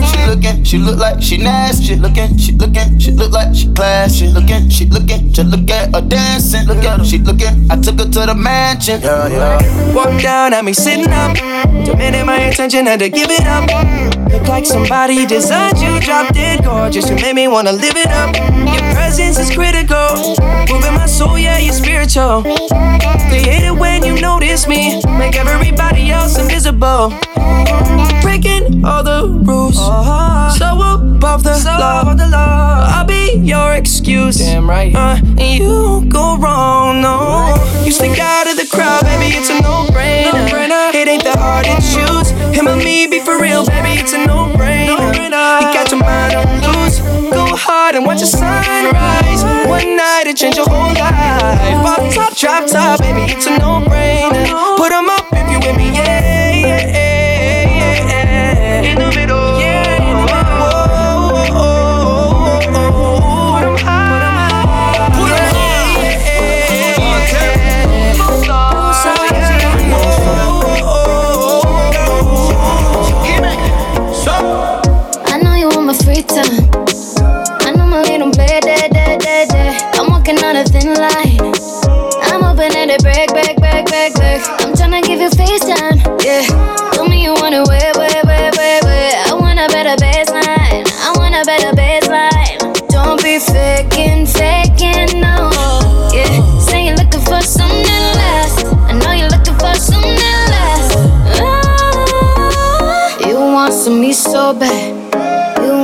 She 0.08 0.24
looking, 0.24 0.64
she 0.64 0.78
look 0.78 0.98
like 0.98 1.22
she 1.22 1.38
nasty. 1.38 1.84
She 1.84 1.96
looking, 1.98 2.38
she 2.38 2.54
looking, 2.54 2.98
she 2.98 3.12
look 3.12 3.34
like 3.34 3.54
she 3.54 3.68
classy. 3.74 4.28
Looking, 4.28 4.70
she 4.70 4.86
looking, 4.86 5.34
just 5.34 5.50
look 5.50 5.70
at 5.70 5.94
her 5.94 6.02
dancing. 6.02 6.66
Look 6.66 6.86
at 6.86 7.00
her, 7.00 7.06
she 7.06 7.18
looking. 7.18 7.70
I 7.70 7.76
took 7.76 8.00
her 8.00 8.06
to 8.06 8.26
the 8.26 8.36
mansion. 8.36 9.02
Yeah, 9.02 9.28
yeah. 9.28 9.94
Walk 9.94 10.22
down 10.22 10.54
at 10.54 10.64
me 10.64 10.72
sitting 10.72 11.12
up, 11.12 11.36
demanding 11.84 12.26
my 12.26 12.40
attention, 12.40 12.86
had 12.86 13.00
to 13.00 13.10
give 13.10 13.28
it 13.30 13.46
up. 13.46 14.09
Look 14.32 14.48
like 14.48 14.66
somebody 14.66 15.26
designed 15.26 15.80
you, 15.80 16.00
drop 16.00 16.34
dead 16.34 16.64
gorgeous. 16.64 17.10
You 17.10 17.16
made 17.16 17.34
me 17.34 17.48
wanna 17.48 17.72
live 17.72 17.96
it 17.96 18.08
up. 18.08 18.36
Your 18.36 18.94
presence 18.94 19.40
is 19.40 19.52
critical, 19.52 20.36
moving 20.70 20.94
my 20.94 21.06
soul, 21.08 21.38
yeah, 21.38 21.58
you're 21.58 21.74
spiritual. 21.74 22.44
They 23.30 23.42
hate 23.42 23.66
it 23.66 23.76
when 23.76 24.04
you 24.04 24.20
notice 24.22 24.68
me, 24.68 25.02
make 25.18 25.36
everybody 25.36 26.12
else 26.12 26.38
invisible. 26.38 27.14
Breaking 28.22 28.86
all 28.86 29.04
the 29.04 29.28
rules, 29.44 29.78
so 29.78 30.68
above 30.94 31.44
the 31.44 31.60
law. 31.66 32.86
I'll 32.88 33.06
be 33.06 33.38
your 33.40 33.74
excuse. 33.74 34.38
Damn 34.38 34.70
right. 34.70 34.94
Uh, 34.96 35.18
and 35.38 35.64
you 35.64 36.06
go 36.10 36.38
wrong, 36.38 37.02
no. 37.02 37.56
You 37.84 37.92
stick 37.92 38.20
out 38.20 38.48
of 38.50 38.58
the 38.58 38.59
crowd, 38.70 39.04
baby, 39.04 39.36
it's 39.36 39.50
a 39.50 39.60
no-brainer. 39.62 40.94
It 40.94 41.08
ain't 41.08 41.24
that 41.24 41.38
hard 41.38 41.66
to 41.66 41.76
choose. 41.82 42.32
Him 42.56 42.68
and 42.68 42.80
me 42.84 43.08
be 43.08 43.20
for 43.20 43.40
real, 43.42 43.66
baby, 43.66 44.00
it's 44.00 44.14
a 44.14 44.26
no-brainer. 44.26 45.16
You 45.16 45.68
got 45.74 45.92
your 45.92 46.00
mind 46.00 46.36
on 46.36 46.62
loose. 46.62 47.00
Go 47.34 47.56
hard 47.56 47.96
and 47.96 48.06
watch 48.06 48.20
the 48.20 48.28
sunrise. 48.28 49.44
One 49.68 49.96
night 49.98 50.28
it 50.28 50.38
change 50.38 50.58
your 50.58 50.70
whole 50.70 50.94
life. 50.94 51.84
Pop 51.84 52.14
top, 52.14 52.36
drop 52.36 52.66
top, 52.68 53.00
baby, 53.02 53.32
it's 53.32 53.48
a 53.48 53.58
no-brainer. 53.58 54.78
Put 54.78 54.92
'em 54.92 55.10
up 55.10 55.26
if 55.34 55.50
you 55.52 55.60
with 55.60 55.78
me, 55.78 55.92
yeah, 55.94 56.19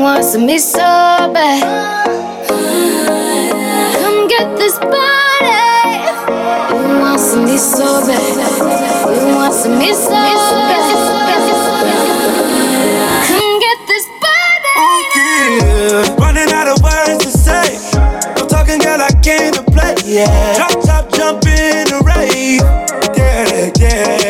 You 0.05 0.11
want 0.11 0.23
some 0.23 0.45
me 0.45 0.59
so 0.59 0.77
bad. 0.77 1.63
Come 3.97 4.27
get 4.27 4.55
this 4.55 4.77
body. 4.77 4.93
You 6.77 6.99
want 7.01 7.17
me 7.43 7.57
so 7.57 8.05
bad. 8.05 8.21
You 9.17 9.33
want 9.33 9.65
me 9.79 9.93
so 9.95 10.11
bad. 10.11 10.85
Come 13.25 13.59
get 13.59 13.79
this 13.87 14.05
body. 14.21 14.77
Running 16.21 16.53
out 16.53 16.67
of 16.67 16.83
words 16.83 17.25
to 17.25 17.31
say. 17.35 17.79
I'm 18.37 18.47
talking, 18.47 18.77
girl, 18.77 19.01
I 19.01 19.09
came 19.23 19.53
to 19.53 19.63
play. 19.63 19.95
Yeah. 20.05 20.53
Drop 20.55 20.83
top, 20.85 21.11
jump 21.13 21.47
in 21.47 21.87
the 21.89 22.03
rave. 22.05 22.61
Yeah, 23.17 23.71
yeah. 23.79 24.24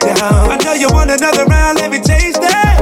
Down. 0.00 0.50
I 0.50 0.56
know 0.64 0.72
you 0.74 0.88
want 0.90 1.10
another 1.10 1.44
round, 1.46 1.78
let 1.78 1.90
me 1.90 1.98
taste 2.00 2.40
that. 2.40 2.80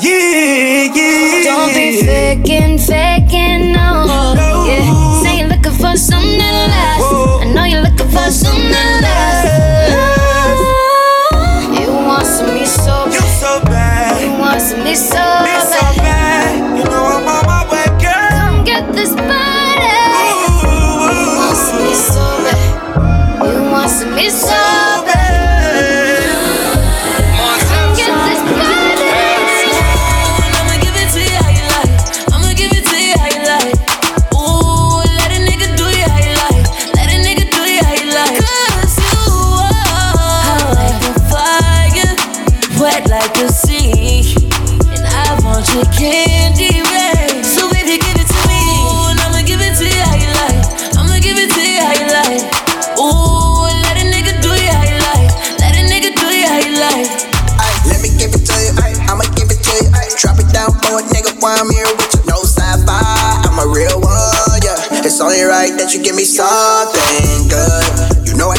Yeah, 0.00 0.90
yeah. 0.94 1.44
Don't 1.44 1.74
be 1.74 2.02
faking, 2.02 2.78
faking, 2.78 3.72
no. 3.72 4.34
Yeah, 4.66 5.22
say 5.22 5.38
you're 5.38 5.48
looking 5.48 5.72
for 5.72 5.96
something 5.96 6.38
less. 6.38 7.02
I 7.02 7.52
know 7.54 7.64
you're 7.64 7.82
looking 7.82 8.08
for 8.08 8.30
something 8.30 8.72
less. 8.72 9.92
Ah, 11.32 11.80
You 11.80 11.88
want 12.06 12.26
some 12.26 12.54
me 12.54 12.64
so 12.66 13.06
bad. 13.06 13.14
You 13.14 13.20
so 13.40 13.60
bad. 13.64 14.20
You 14.22 14.30
want 14.40 14.60
some 14.60 14.82
me 14.84 14.94
so 14.94 14.94
Me 14.94 14.94
so 14.94 15.14
bad. 15.14 15.51
Right 65.52 65.76
that 65.76 65.92
you 65.92 66.00
give 66.00 66.16
me 66.16 66.24
something 66.24 67.44
good. 67.52 68.24
You 68.24 68.32
know 68.40 68.48
I 68.48 68.56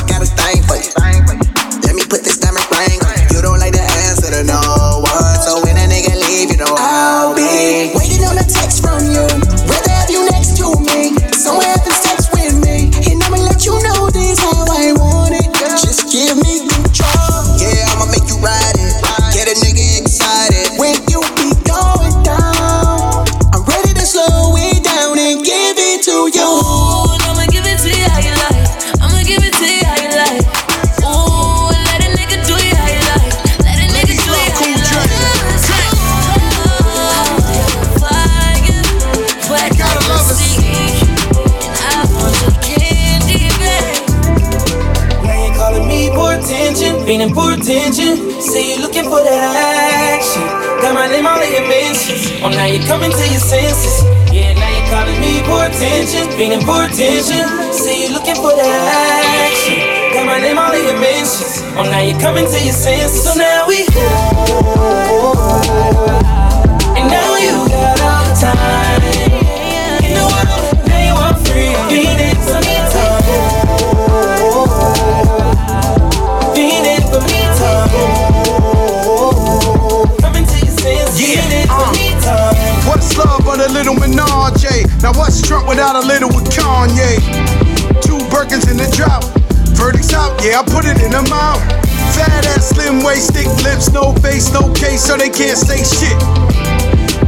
so 95.04 95.20
they 95.20 95.28
can't 95.28 95.60
say 95.60 95.84
shit. 95.84 96.16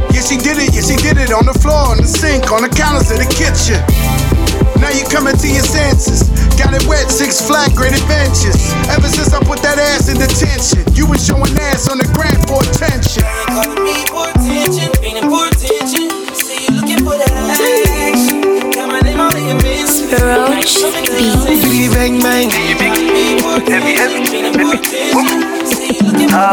Yeah, 0.08 0.24
she 0.24 0.40
did 0.40 0.56
it, 0.56 0.72
yeah, 0.72 0.80
she 0.80 0.96
did 0.96 1.20
it 1.20 1.28
on 1.28 1.44
the 1.44 1.52
floor, 1.60 1.92
on 1.92 2.00
the 2.00 2.08
sink, 2.08 2.48
on 2.48 2.64
the 2.64 2.72
counters 2.72 3.12
in 3.12 3.20
the 3.20 3.28
kitchen. 3.28 3.76
Now 4.80 4.88
you 4.96 5.04
coming 5.12 5.36
to 5.36 5.48
your 5.48 5.64
senses. 5.64 6.24
Got 6.56 6.72
it 6.72 6.88
wet, 6.88 7.12
six 7.12 7.36
flat, 7.36 7.76
great 7.76 7.92
adventures. 7.92 8.56
Ever 8.88 9.12
since 9.12 9.36
I 9.36 9.44
put 9.44 9.60
that 9.60 9.76
ass 9.76 10.08
in 10.08 10.16
detention, 10.16 10.88
you 10.96 11.04
been 11.04 11.20
showing 11.20 11.52
ass 11.68 11.92
on 11.92 12.00
the 12.00 12.08
ground 12.16 12.40
for 12.48 12.64
attention. 12.64 13.28
Calling 13.52 13.84
me 13.84 13.92
for 14.08 14.24
attention, 14.32 14.88
feeling 14.96 15.28
for 15.28 15.44
attention. 15.52 16.08
See 16.32 16.64
you 16.64 16.80
looking 16.80 17.04
for 17.04 17.12
that 17.12 17.28
action. 17.28 18.72
Got 18.72 18.88
my 18.88 19.04
name 19.04 19.20
on 19.20 19.36
your 19.36 19.60
miss. 19.60 20.00
Roach 20.16 20.80
Biggie 21.44 21.92
bang 21.92 22.24
bang. 22.24 22.48
Heavy 22.48 23.92
heavy 24.00 24.24
heavy. 24.40 25.55
You're 26.36 26.44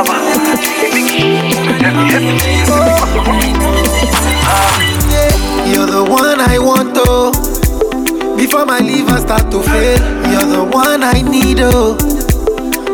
the 5.87 6.05
one 6.07 6.39
I 6.39 6.57
want, 6.57 6.93
oh. 6.95 7.33
Before 8.37 8.65
my 8.65 8.79
liver 8.79 9.17
start 9.17 9.51
to 9.51 9.61
fail, 9.61 9.99
you're 10.31 10.45
the 10.55 10.63
one 10.71 11.03
I 11.03 11.21
need, 11.21 11.57
oh. 11.59 11.97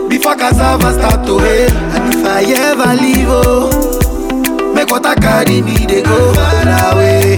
Before 0.10 0.36
cassava 0.36 0.92
start 0.94 1.28
to 1.28 1.38
hail, 1.38 1.70
and 1.70 2.16
if 2.16 2.26
I 2.26 2.42
ever 2.58 2.96
leave, 3.00 3.28
oh, 3.30 3.70
make 4.74 4.92
I 4.92 5.14
carry 5.14 5.62
me, 5.62 5.86
they 5.86 6.02
go 6.02 6.34
far 6.34 6.66
away, 6.94 7.38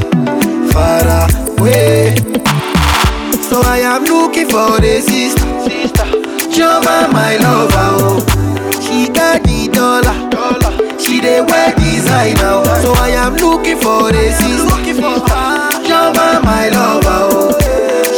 far 0.71 1.27
away. 1.59 2.15
So 3.49 3.61
I 3.65 3.79
am 3.83 4.05
looking 4.05 4.47
for 4.47 4.79
a 4.81 5.01
sister, 5.01 5.59
sister. 5.67 6.05
My 7.11 7.35
lover, 7.35 7.75
oh. 7.75 8.30
Dey 11.21 11.41
wear 11.41 11.73
designer, 11.75 12.61
oh. 12.65 12.81
So 12.81 12.93
I 12.93 13.09
am 13.11 13.35
looking 13.35 13.77
for 13.77 14.09
a 14.09 14.31
sister, 14.31 14.77
Joma, 15.87 16.41
my 16.43 16.69
lover, 16.69 17.29
oh. 17.31 17.51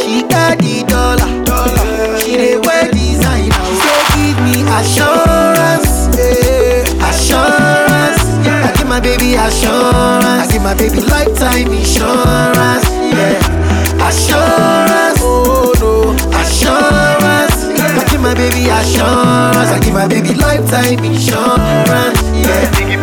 She 0.00 0.22
got 0.28 0.58
the 0.58 0.84
dollar. 0.88 1.28
She 2.20 2.36
dey 2.36 2.56
wear 2.58 2.90
designer. 2.90 3.52
So 3.80 3.92
give 4.16 4.38
me 4.44 4.62
assurance, 4.78 6.08
eh, 6.18 6.84
assurance. 7.08 8.22
I 8.46 8.72
give 8.76 8.88
my 8.88 9.00
baby 9.00 9.34
assurance. 9.34 10.24
I 10.24 10.48
give 10.52 10.62
my 10.62 10.74
baby 10.74 11.00
lifetime 11.00 11.72
insurance, 11.72 12.86
yeah. 13.12 14.06
Assurance, 14.08 15.18
oh 15.22 15.72
no, 15.80 16.12
assurance. 16.38 17.64
I 17.80 18.04
give 18.10 18.20
my 18.20 18.34
baby 18.34 18.68
assurance. 18.68 19.70
I 19.70 19.78
give 19.82 19.94
my 19.94 20.06
baby 20.08 20.34
lifetime 20.34 21.04
insurance, 21.04 22.20
yeah. 22.34 22.93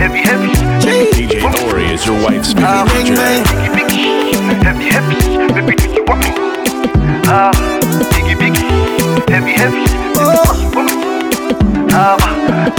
Heavy, 0.00 0.20
heavy. 0.20 0.48
DJ 0.80 1.40
Orrie 1.42 1.92
is 1.92 2.06
your 2.06 2.16
wife's 2.24 2.54
baby 2.54 3.84
DJ. 3.84 4.32
Heavy, 4.64 4.84
heavy, 4.88 5.16
baby, 5.52 5.76
do 5.76 5.88
you 5.92 6.04
want 6.04 6.20
me? 6.24 6.30
Ah, 7.28 7.52
biggie, 8.12 8.34
biggie, 8.40 9.28
heavy, 9.28 9.52
heavy. 9.52 9.84
Oh, 10.16 10.42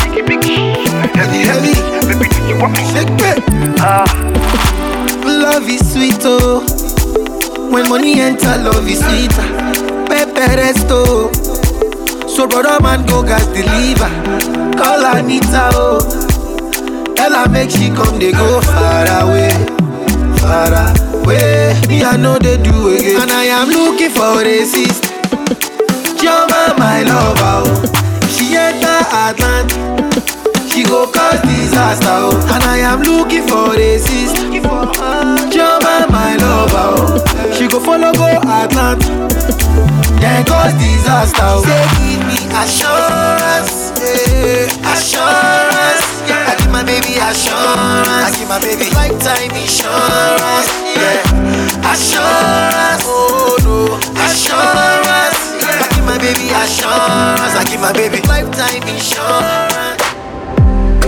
biggie, 0.02 0.26
biggie, 0.26 0.76
heavy, 1.16 1.40
heavy, 1.50 1.74
baby, 2.08 2.28
do 2.30 2.40
you 2.48 2.60
want 2.60 2.74
me? 2.76 2.84
Ah, 3.80 4.06
Love 5.24 5.70
is 5.70 5.94
sweet, 5.94 6.18
oh. 6.24 6.66
When 7.72 7.88
money 7.90 8.20
enter, 8.20 8.58
love 8.58 8.88
is 8.88 9.00
sweeter. 9.00 9.48
Pepe 10.08 10.42
resto. 10.58 11.30
So 12.28 12.48
brother 12.48 12.82
man 12.82 13.06
go 13.06 13.22
gas 13.24 13.46
deliver. 13.48 14.10
Call 14.78 15.06
Anita, 15.06 15.70
oh. 15.74 16.28
Tell 17.22 17.34
her 17.38 17.48
make 17.50 17.70
she 17.70 17.90
come, 17.90 18.18
they 18.18 18.32
go 18.32 18.60
far 18.62 19.06
away, 19.22 19.54
far 20.42 20.74
away. 20.74 21.78
Me 21.88 22.02
I 22.04 22.18
know 22.18 22.40
they 22.40 22.58
do 22.58 22.90
again, 22.98 23.22
and 23.22 23.30
I 23.32 23.44
am 23.46 23.70
looking 23.70 24.10
for 24.10 24.42
a 24.42 24.66
sister. 24.66 25.08
Joma, 26.18 26.74
my 26.80 27.04
lover, 27.04 27.62
oh. 27.62 28.28
She 28.34 28.56
enter 28.58 29.06
Atlanta. 29.14 29.78
She 30.68 30.84
go 30.84 31.06
cause 31.12 31.42
disaster, 31.42 32.08
oh 32.10 32.32
And 32.54 32.64
I 32.64 32.78
am 32.78 33.02
looking 33.04 33.46
for 33.46 33.76
a 33.76 33.98
sister 34.00 34.42
Joma, 35.52 36.10
my 36.10 36.38
lover, 36.38 36.96
oh 36.96 37.52
She 37.54 37.68
go 37.68 37.78
follow 37.82 38.14
go 38.14 38.26
Atlanta 38.40 38.96
Then 40.22 40.46
cause 40.46 40.74
disaster, 40.80 41.44
oh 41.44 41.62
Say 41.68 41.84
give 42.00 42.24
me 42.24 42.38
assurance, 42.56 43.92
yeah 44.00 44.94
Assurance, 44.94 45.71
give 46.72 46.80
my 46.80 46.84
baby 46.88 47.20
assurance. 47.20 48.08
I 48.08 48.32
give 48.40 48.48
my 48.48 48.60
baby 48.60 48.88
lifetime 48.96 49.52
insurance, 49.52 50.72
yeah. 50.96 51.92
Assurance, 51.92 53.04
oh 53.04 53.60
no. 53.64 54.00
Assurance, 54.16 55.60
yeah. 55.60 55.84
I 55.84 55.88
give 55.92 56.06
my 56.06 56.18
baby 56.18 56.48
assurance. 56.48 57.56
I 57.60 57.64
give 57.68 57.82
my 57.82 57.92
baby 57.92 58.22
lifetime 58.28 58.84
insurance. 58.88 60.00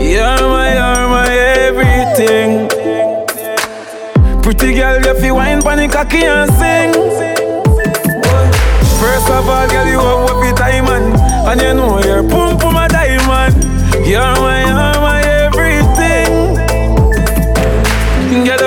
You're 0.04 0.44
my, 0.52 0.76
you're 0.76 1.08
my 1.08 1.32
everything. 1.32 2.68
Pretty 4.42 4.74
girl, 4.76 5.00
you 5.00 5.14
feel 5.22 5.36
wine 5.36 5.60
the 5.60 5.88
cocky 5.88 6.26
and 6.26 6.52
sing. 6.60 6.92
First 9.00 9.30
of 9.30 9.48
all, 9.48 9.68
girl, 9.70 9.88
you 9.88 10.00
have 10.00 10.24
what 10.28 10.44
the 10.44 10.54
diamond, 10.58 11.16
and 11.48 11.62
you 11.62 11.74
know 11.74 12.00
you're 12.04 12.24
pum 12.24 12.58
pum 12.58 12.76
a 12.76 12.88
diamond. 12.90 13.64
You're 14.06 14.20
my, 14.20 14.66
you're 14.66 14.76
my 14.76 15.03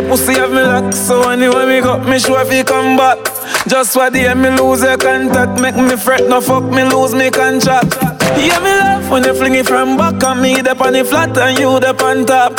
pussy 0.08 0.34
have 0.34 0.50
me 0.50 0.62
lock, 0.62 0.92
so 0.92 1.28
anyway 1.30 1.66
me 1.66 1.80
got 1.80 2.06
me 2.08 2.18
sure 2.18 2.40
if 2.42 2.52
you 2.52 2.64
come 2.64 2.96
back. 2.96 3.18
Just 3.68 3.92
for 3.94 4.10
the 4.10 4.34
me 4.34 4.50
lose 4.50 4.82
your 4.82 4.96
contact, 4.96 5.60
make 5.60 5.76
me 5.76 5.96
fret, 5.96 6.28
no 6.28 6.40
fuck 6.40 6.64
me 6.64 6.84
lose 6.84 7.14
me 7.14 7.30
contract. 7.30 7.96
Yeah, 8.36 8.58
me 8.60 8.72
love 8.78 9.10
when 9.10 9.24
you 9.24 9.34
fling 9.34 9.54
it 9.54 9.66
from 9.66 9.96
back 9.96 10.22
and 10.22 10.40
me 10.40 10.60
the 10.60 10.76
on 10.82 10.92
the 10.92 11.04
flat 11.04 11.36
and 11.36 11.58
you 11.58 11.78
the 11.80 11.92
on 12.04 12.26
top. 12.26 12.58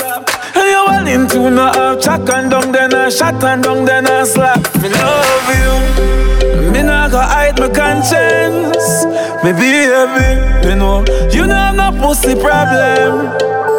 And 0.55 0.67
you 0.67 0.83
well 0.87 1.07
into 1.07 1.49
no 1.49 1.65
half 1.71 2.01
chuck 2.01 2.29
and 2.29 2.51
down 2.51 2.71
then 2.71 2.93
I 2.93 3.09
shot 3.09 3.43
and 3.43 3.63
down 3.63 3.85
then 3.85 4.07
I 4.07 4.23
slap. 4.23 4.59
Me 4.81 4.89
love 4.89 5.49
you, 5.55 6.71
me 6.71 6.83
not 6.83 7.11
go 7.11 7.19
hide 7.19 7.59
my 7.59 7.69
conscience. 7.69 9.05
Me 9.43 9.53
baby, 9.53 10.67
you 10.67 10.75
know 10.75 11.05
you 11.31 11.47
know 11.47 11.55
have 11.55 11.75
no 11.75 11.91
pussy 12.01 12.35
problem. 12.35 13.76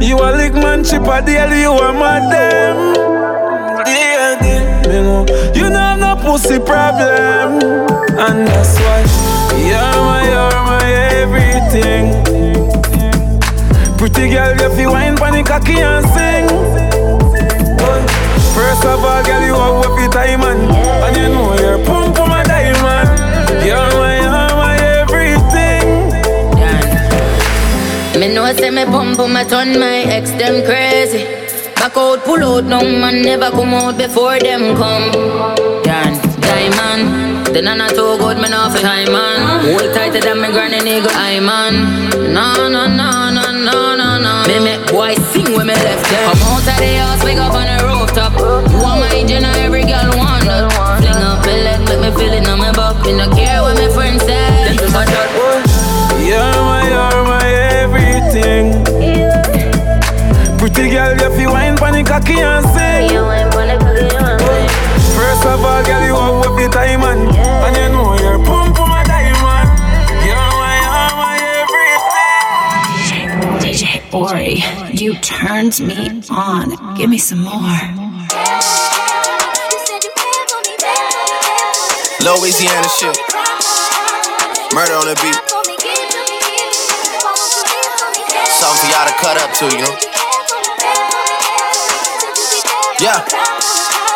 You 0.00 0.18
a 0.18 0.30
lick 0.36 0.54
man 0.54 0.84
chip 0.84 1.02
a 1.02 1.22
deal, 1.22 1.52
you 1.54 1.72
a 1.72 1.92
madam. 1.92 2.94
Yeah, 3.86 4.38
yeah, 4.42 5.52
you 5.54 5.70
know 5.70 5.86
have 5.96 5.98
no 5.98 6.22
pussy 6.22 6.58
problem, 6.58 7.62
and 8.18 8.46
that's 8.46 8.78
why 8.80 9.00
you're 9.56 9.96
my, 10.06 10.22
you're 10.32 10.60
my 10.68 10.86
everything. 11.22 12.04
Pretty 13.96 14.28
girl, 14.30 14.52
you 14.60 14.76
feel 14.76 14.90
wine 14.92 15.16
pon 15.16 15.32
the 15.32 15.42
cocky 15.42 15.80
and 15.80 16.04
sing. 16.14 16.46
First 18.54 18.84
of 18.84 19.04
all, 19.04 19.22
girl, 19.24 19.42
you 19.42 19.54
have 19.54 19.76
what 19.80 19.92
the 19.98 20.08
diamond, 20.12 20.70
and 21.04 21.16
you 21.16 21.28
know 21.28 21.54
you're 21.60 21.84
pum 21.84 22.12
pum 22.12 22.30
a 22.30 22.44
diamond. 22.44 23.08
You're 23.64 23.90
my, 23.98 24.05
Me 28.16 28.32
know 28.32 28.50
say 28.54 28.70
me 28.70 28.84
pump 28.86 29.18
pum 29.18 29.36
a 29.36 29.44
turn 29.44 29.78
my 29.78 30.08
ex 30.08 30.30
them 30.30 30.64
crazy. 30.64 31.24
Back 31.76 31.96
out, 31.98 32.24
pull 32.24 32.42
out, 32.42 32.64
no 32.64 32.80
man 32.80 33.20
never 33.20 33.50
come 33.50 33.74
out 33.74 33.98
before 33.98 34.38
them 34.38 34.74
come. 34.74 35.12
Dan, 35.84 36.16
diamond. 36.40 37.46
Then 37.52 37.68
I'm 37.68 37.88
too 37.90 38.16
good, 38.16 38.38
me 38.40 38.48
not 38.48 38.72
for 38.72 38.80
time 38.80 39.12
man. 39.12 39.68
Hold 39.68 39.92
tighter 39.92 40.20
than 40.20 40.40
me 40.40 40.48
granny 40.48 40.80
nigga, 40.80 41.12
I 41.12 41.40
man. 41.40 42.08
No, 42.32 42.68
no, 42.72 42.88
no, 42.88 43.28
no, 43.36 43.52
no, 43.52 43.96
no, 43.96 44.18
no. 44.18 44.32
Me 44.48 44.64
make 44.64 44.88
boy 44.88 45.14
sing 45.32 45.52
when 45.52 45.66
me 45.66 45.74
left 45.74 46.08
them. 46.08 46.32
Come 46.32 46.42
out 46.48 46.64
of 46.64 46.76
the 46.80 46.96
house, 46.96 47.22
wake 47.22 47.36
up 47.36 47.52
on 47.52 47.68
the 47.68 47.84
rooftop. 47.84 48.32
You 48.72 48.80
want 48.80 49.00
my 49.04 49.12
engine, 49.12 49.44
every 49.60 49.84
girl 49.84 50.08
want 50.16 50.44
that. 50.48 50.72
Fling 50.72 51.20
up 51.20 51.44
my 51.44 51.52
leg, 51.52 51.80
make 51.84 52.00
me 52.00 52.10
feel 52.16 52.32
it 52.32 52.48
on 52.48 52.58
my 52.58 52.72
back. 52.72 52.96
Me 53.04 53.12
no 53.12 53.28
care 53.36 53.60
what 53.60 53.76
my 53.76 53.92
friends 53.92 54.24
say. 54.24 54.72
Just 54.72 54.96
a 54.96 55.04
chat. 55.04 55.28
You're 55.36 55.65
Pretty 60.76 60.90
girl, 60.90 61.08
you 61.16 61.30
feel 61.38 61.52
wine 61.52 61.74
pon 61.74 61.94
the 61.94 62.04
cocky 62.04 62.36
and 62.36 62.62
sing. 62.76 63.08
First 65.16 65.46
of 65.48 65.64
all, 65.64 65.82
girl, 65.82 66.04
you 66.04 66.14
have 66.14 66.36
what 66.36 66.52
the 66.60 66.68
diamond, 66.68 67.32
and 67.32 67.76
you 67.80 67.88
know 67.96 68.12
you're 68.20 68.36
pum 68.44 68.74
pum 68.74 68.92
a 68.92 69.00
diamond. 69.08 69.72
You're 70.20 70.36
my, 70.36 70.76
you're 70.84 71.16
my 71.16 71.40
everything. 71.64 73.24
DJ 73.64 74.04
Orrie, 74.12 74.60
you 74.92 75.14
turned 75.24 75.80
me 75.80 76.20
on. 76.28 76.76
Give 76.94 77.08
me 77.08 77.16
some 77.16 77.40
more. 77.40 77.80
Louisiana 82.20 82.88
shit. 83.00 83.16
Murder 84.74 84.92
on 84.92 85.08
the 85.08 85.16
beat. 85.24 85.40
Something 88.60 88.76
for 88.76 88.88
y'all 88.92 89.06
to 89.08 89.14
cut 89.16 89.40
up 89.40 89.50
to, 89.56 89.64
you 89.74 89.82
know? 89.82 90.25
Yeah. 93.06 94.15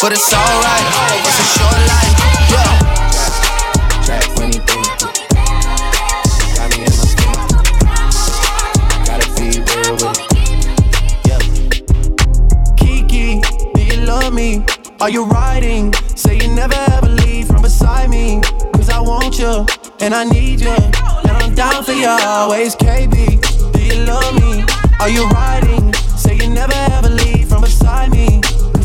but 0.00 0.12
it's 0.12 0.32
alright. 0.32 0.86
It's 1.26 1.38
a 1.38 1.46
short 1.58 1.80
life. 1.90 2.14
Yeah. 2.52 2.78
Kiki, 12.76 13.40
do 13.74 13.82
you 13.82 14.06
love 14.06 14.32
me? 14.32 14.64
Are 15.00 15.10
you 15.10 15.24
riding? 15.24 15.92
Say 16.14 16.36
you 16.36 16.48
never 16.54 16.74
ever 16.92 17.08
leave 17.08 17.48
from 17.48 17.62
beside 17.62 18.08
me. 18.10 18.40
Cause 18.74 18.90
I 18.90 19.00
want 19.00 19.38
you 19.38 19.66
and 20.00 20.14
I 20.14 20.24
need 20.24 20.60
you. 20.60 20.70
And 20.70 21.30
I'm 21.30 21.54
down 21.54 21.82
for 21.82 21.92
you 21.92 22.06
always, 22.08 22.76
KB. 22.76 23.72
Do 23.72 23.82
you 23.82 24.04
love 24.04 24.34
me? 24.40 24.64
Are 25.00 25.10
you 25.10 25.26
riding? 25.30 25.92
Say 26.16 26.36
you 26.36 26.48
never 26.50 26.74
ever 26.92 27.08
leave 27.08 27.48
from 27.48 27.62
beside 27.62 28.10
me. 28.12 28.40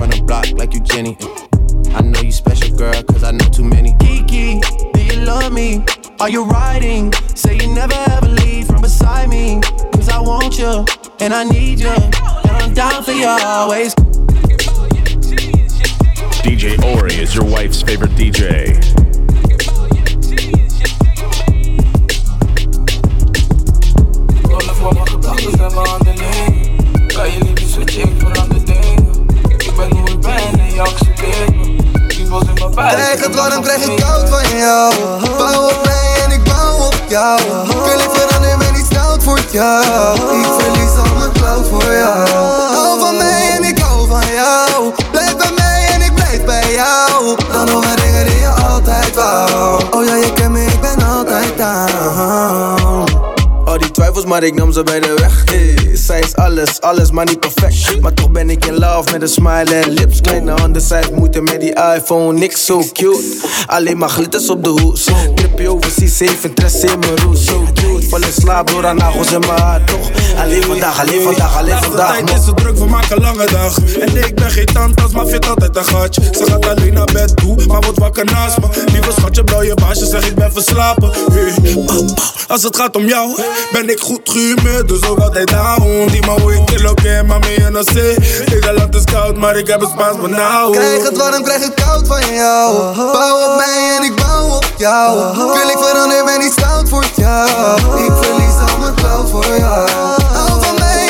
from 0.00 0.08
the 0.08 0.22
block 0.22 0.50
like 0.52 0.72
you 0.72 0.80
Jenny. 0.80 1.14
I 1.94 2.00
know 2.00 2.22
you 2.22 2.32
special, 2.32 2.74
girl, 2.74 3.02
cause 3.02 3.22
I 3.22 3.32
know 3.32 3.44
too 3.50 3.64
many. 3.64 3.94
Kiki, 4.00 4.58
do 4.94 5.04
you 5.04 5.20
love 5.26 5.52
me? 5.52 5.84
Are 6.20 6.30
you 6.30 6.44
riding? 6.44 7.12
Say 7.34 7.58
you 7.58 7.68
never 7.74 7.92
ever 8.08 8.28
leave 8.28 8.66
from 8.66 8.80
beside 8.80 9.28
me. 9.28 9.60
Cause 9.92 10.08
I 10.08 10.18
want 10.18 10.58
you, 10.58 10.86
and 11.20 11.34
I 11.34 11.44
need 11.44 11.80
you, 11.80 11.90
and 11.90 12.56
I'm 12.62 12.72
down 12.72 13.04
for 13.04 13.12
you 13.12 13.26
always. 13.26 13.94
DJ 16.44 16.76
Orrie 16.78 17.18
is 17.18 17.34
your 17.34 17.44
wife's 17.44 17.82
favorite 17.82 18.12
DJ. 18.12 18.80
Krijg 32.30 33.24
het 33.24 33.34
warm, 33.34 33.62
krijg 33.62 33.82
ik 33.84 33.96
koud 33.96 34.28
van 34.28 34.58
jou. 34.58 34.94
Bouw 35.38 35.64
op 35.64 35.80
mij 35.84 36.24
en 36.24 36.30
ik 36.30 36.44
bouw 36.44 36.86
op 36.86 36.94
jou. 37.08 37.40
Ik 37.40 38.10
veranderen, 38.12 38.58
ben 38.58 38.72
niet 38.72 38.84
stout 38.84 39.22
voor 39.22 39.40
jou. 39.50 40.14
Ik 40.14 40.46
verlies 40.58 40.96
al 40.96 41.16
mijn 41.18 41.32
cloud 41.32 41.68
voor 41.68 41.92
jou. 41.92 42.28
Hou 42.74 43.00
van 43.00 43.16
mij 43.16 43.50
en 43.56 43.64
ik 43.64 43.78
hou 43.78 44.08
van 44.08 44.32
jou. 44.34 44.92
Blijf 45.10 45.36
bij 45.36 45.50
mij 45.56 45.86
en 45.92 46.02
ik 46.02 46.14
blijf 46.14 46.44
bij 46.44 46.72
jou. 46.72 47.36
Dan 47.52 47.68
een 47.68 47.96
dingen 48.04 48.26
die 48.26 48.38
je 48.38 48.48
altijd 48.48 49.14
wou. 49.14 49.82
Oh 49.90 50.04
ja, 50.04 50.14
je 50.14 50.32
kent 50.32 50.50
me, 50.50 50.64
ik 50.64 50.80
ben 50.80 51.06
altijd 51.06 51.56
down 51.56 53.19
Maar 54.26 54.42
ik 54.42 54.54
nam 54.54 54.72
ze 54.72 54.82
bij 54.82 55.00
de 55.00 55.14
weg 55.14 55.44
zij 56.10 56.20
is 56.20 56.36
alles, 56.36 56.80
alles 56.80 57.10
maar 57.10 57.24
niet 57.24 57.40
perfect. 57.40 58.00
Maar 58.00 58.14
toch 58.14 58.30
ben 58.30 58.50
ik 58.50 58.64
in 58.64 58.78
love 58.78 59.12
met 59.12 59.22
een 59.22 59.28
smile 59.28 59.74
en 59.74 59.90
lips. 59.90 60.20
Kleine 60.20 60.50
handen, 60.50 60.82
zij 60.82 61.04
moeite 61.14 61.40
met 61.40 61.60
die 61.60 61.74
iPhone, 61.94 62.38
niks 62.38 62.64
zo 62.64 62.78
cute. 62.92 63.36
Alleen 63.66 63.98
maar 63.98 64.08
glitters 64.08 64.50
op 64.50 64.64
de 64.64 64.68
hoes. 64.70 65.08
Tripje 65.34 65.68
overseas, 65.68 66.18
heeft 66.18 66.44
interesse 66.44 66.86
in 66.86 66.98
mijn 66.98 67.16
roes. 67.16 67.44
Zo 67.44 67.66
cute, 67.74 68.08
val 68.08 68.22
in 68.22 68.32
slaap 68.32 68.70
door 68.70 68.84
haar 68.84 68.94
nagels 68.94 69.32
in 69.32 69.40
mijn 69.40 69.60
haar, 69.60 69.84
toch? 69.84 70.10
Alleen 70.38 70.62
vandaag, 70.62 71.00
alleen 71.00 71.22
vandaag, 71.22 71.58
alleen 71.58 71.82
vandaag. 71.82 72.16
Tijd 72.16 72.38
is 72.38 72.44
zo 72.44 72.54
druk, 72.54 72.76
we 72.76 72.86
maken 72.86 73.16
een 73.16 73.22
lange 73.22 73.46
dag. 73.46 73.78
En 73.78 74.12
nee, 74.12 74.26
ik 74.26 74.34
ben 74.34 74.50
geen 74.50 74.66
tantas, 74.66 75.12
maar 75.12 75.26
vind 75.26 75.48
altijd 75.48 75.76
een 75.76 75.84
gatje. 75.84 76.22
Ze 76.22 76.44
gaat 76.44 76.66
alleen 76.66 76.92
naar 76.92 77.08
bed 77.12 77.36
toe, 77.36 77.66
maar 77.66 77.80
wordt 77.80 77.98
wakker 77.98 78.24
naast 78.24 78.58
me. 78.60 78.66
Lieve 78.92 79.12
schatje, 79.12 79.44
blauw 79.44 79.62
je 79.62 79.74
baasje, 79.74 80.06
zeg 80.06 80.28
ik 80.28 80.34
ben 80.34 80.52
verslapen. 80.52 81.10
Als 82.48 82.62
het 82.62 82.76
gaat 82.76 82.96
om 82.96 83.06
jou, 83.06 83.42
ben 83.72 83.90
ik 83.90 83.99
goed 84.00 84.20
gehumeurd, 84.24 84.88
dus 84.88 85.08
ook 85.08 85.18
altijd 85.18 85.48
down. 85.48 86.08
Dime 86.10 86.40
hoe 86.40 86.54
ik 86.54 86.82
lo 86.82 86.94
que 86.94 87.22
mami, 87.26 87.54
yo 87.58 87.70
no 87.70 87.82
sé 87.82 88.16
Nederland 88.48 88.94
is 88.94 89.04
koud, 89.04 89.36
maar 89.36 89.56
ik 89.56 89.66
heb 89.66 89.80
het 89.80 89.90
Spaans 89.90 90.20
benauwd 90.20 90.76
Krijg 90.76 91.02
het 91.02 91.16
warm, 91.16 91.42
krijg 91.42 91.62
het 91.62 91.74
koud 91.74 92.06
van 92.06 92.34
jou. 92.34 92.94
Bouw 92.96 93.50
op 93.50 93.56
mij 93.56 93.96
en 93.96 94.04
ik 94.04 94.16
bouw 94.16 94.56
op 94.56 94.66
jou. 94.76 95.36
Wil 95.36 95.68
ik 95.68 95.78
veranderen, 95.78 96.24
ben 96.24 96.38
niet 96.38 96.52
stout 96.52 96.88
voor 96.88 97.04
jou. 97.14 97.48
Ik 98.04 98.12
verlies 98.20 98.72
al 98.72 98.78
mijn 98.78 98.94
cloud 98.94 99.30
voor 99.30 99.56
jou. 99.58 99.88
Hou 100.32 100.64
van 100.64 100.74
mij 100.78 101.09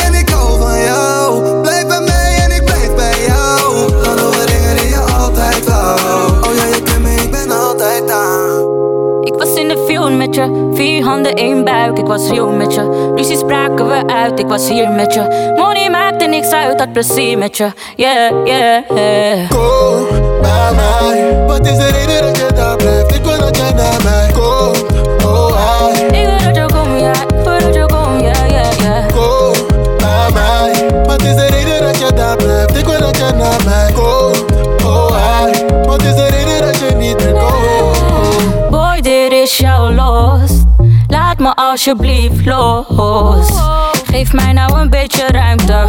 buik. 11.81 11.99
Ik 11.99 12.07
was 12.07 12.29
real 12.29 12.49
met 12.49 12.75
je. 12.75 13.13
Ruzie 13.15 13.37
spraken 13.37 13.89
we 13.89 14.07
uit, 14.07 14.39
ik 14.39 14.47
was 14.47 14.69
hier 14.69 14.91
met 14.91 15.15
je. 15.15 15.53
Money 15.57 15.91
maakte 15.91 16.25
er 16.25 16.31
niks 16.31 16.51
uit, 16.51 16.81
had 16.81 16.93
plezier 16.93 17.39
met 17.39 17.57
je. 17.57 17.73
Yeah, 17.97 18.47
yeah, 18.47 18.83
yeah. 18.95 19.51
Kom 19.51 20.07
bij 20.41 20.73
mij. 20.75 21.45
Wat 21.47 21.67
is 21.67 21.77
de 21.77 21.91
reden 21.91 22.23
dat 22.23 22.37
je 22.37 22.47
daar 22.55 22.77
blijft? 22.77 23.15
Ik 23.15 23.25
wil 23.25 23.39
dat 23.39 23.57
jij 23.57 23.73
naar 23.73 24.03
mij 24.03 24.31
komt. 24.33 24.85
Oh, 25.25 25.91
I. 25.97 26.03
Ik 26.05 26.27
wil 26.27 26.53
dat 26.53 26.57
je 26.57 26.67
komt, 26.75 27.01
ja. 27.01 27.13
Ik 27.13 27.45
wil 27.45 27.59
dat 27.59 27.75
je 27.75 27.87
komt, 27.87 28.21
ja, 28.21 28.45
ja, 28.47 28.63
ja. 28.83 29.07
Kom 29.15 29.67
bij 29.97 30.31
mij. 30.33 31.03
Wat 31.05 31.23
is 31.23 31.35
de 31.35 31.47
reden 31.47 31.83
dat 31.83 31.99
je 31.99 32.13
daar 32.15 32.37
blijft? 32.37 32.77
Ik 32.77 32.87
wil 32.87 33.01
dat 33.01 33.17
jij 33.17 33.31
naar 33.31 33.61
mij 33.65 33.93
komt. 33.93 34.45
Oh, 34.85 35.17
I. 35.49 35.65
Wat 35.87 36.03
is 36.03 36.15
de 36.15 36.27
reden 36.27 36.67
dat 36.67 36.79
je 36.79 36.95
niet 36.97 37.17
meer 37.17 37.33
komt? 37.33 38.71
Boy, 38.71 39.01
dit 39.01 39.33
is 39.33 39.59
jouw 39.59 39.93
los. 39.93 40.60
Alsjeblieft 41.71 42.47
los. 42.47 44.00
Geef 44.11 44.33
mij 44.33 44.53
nou 44.53 44.81
een 44.81 44.91
beetje 44.91 45.27
ruimte. 45.27 45.85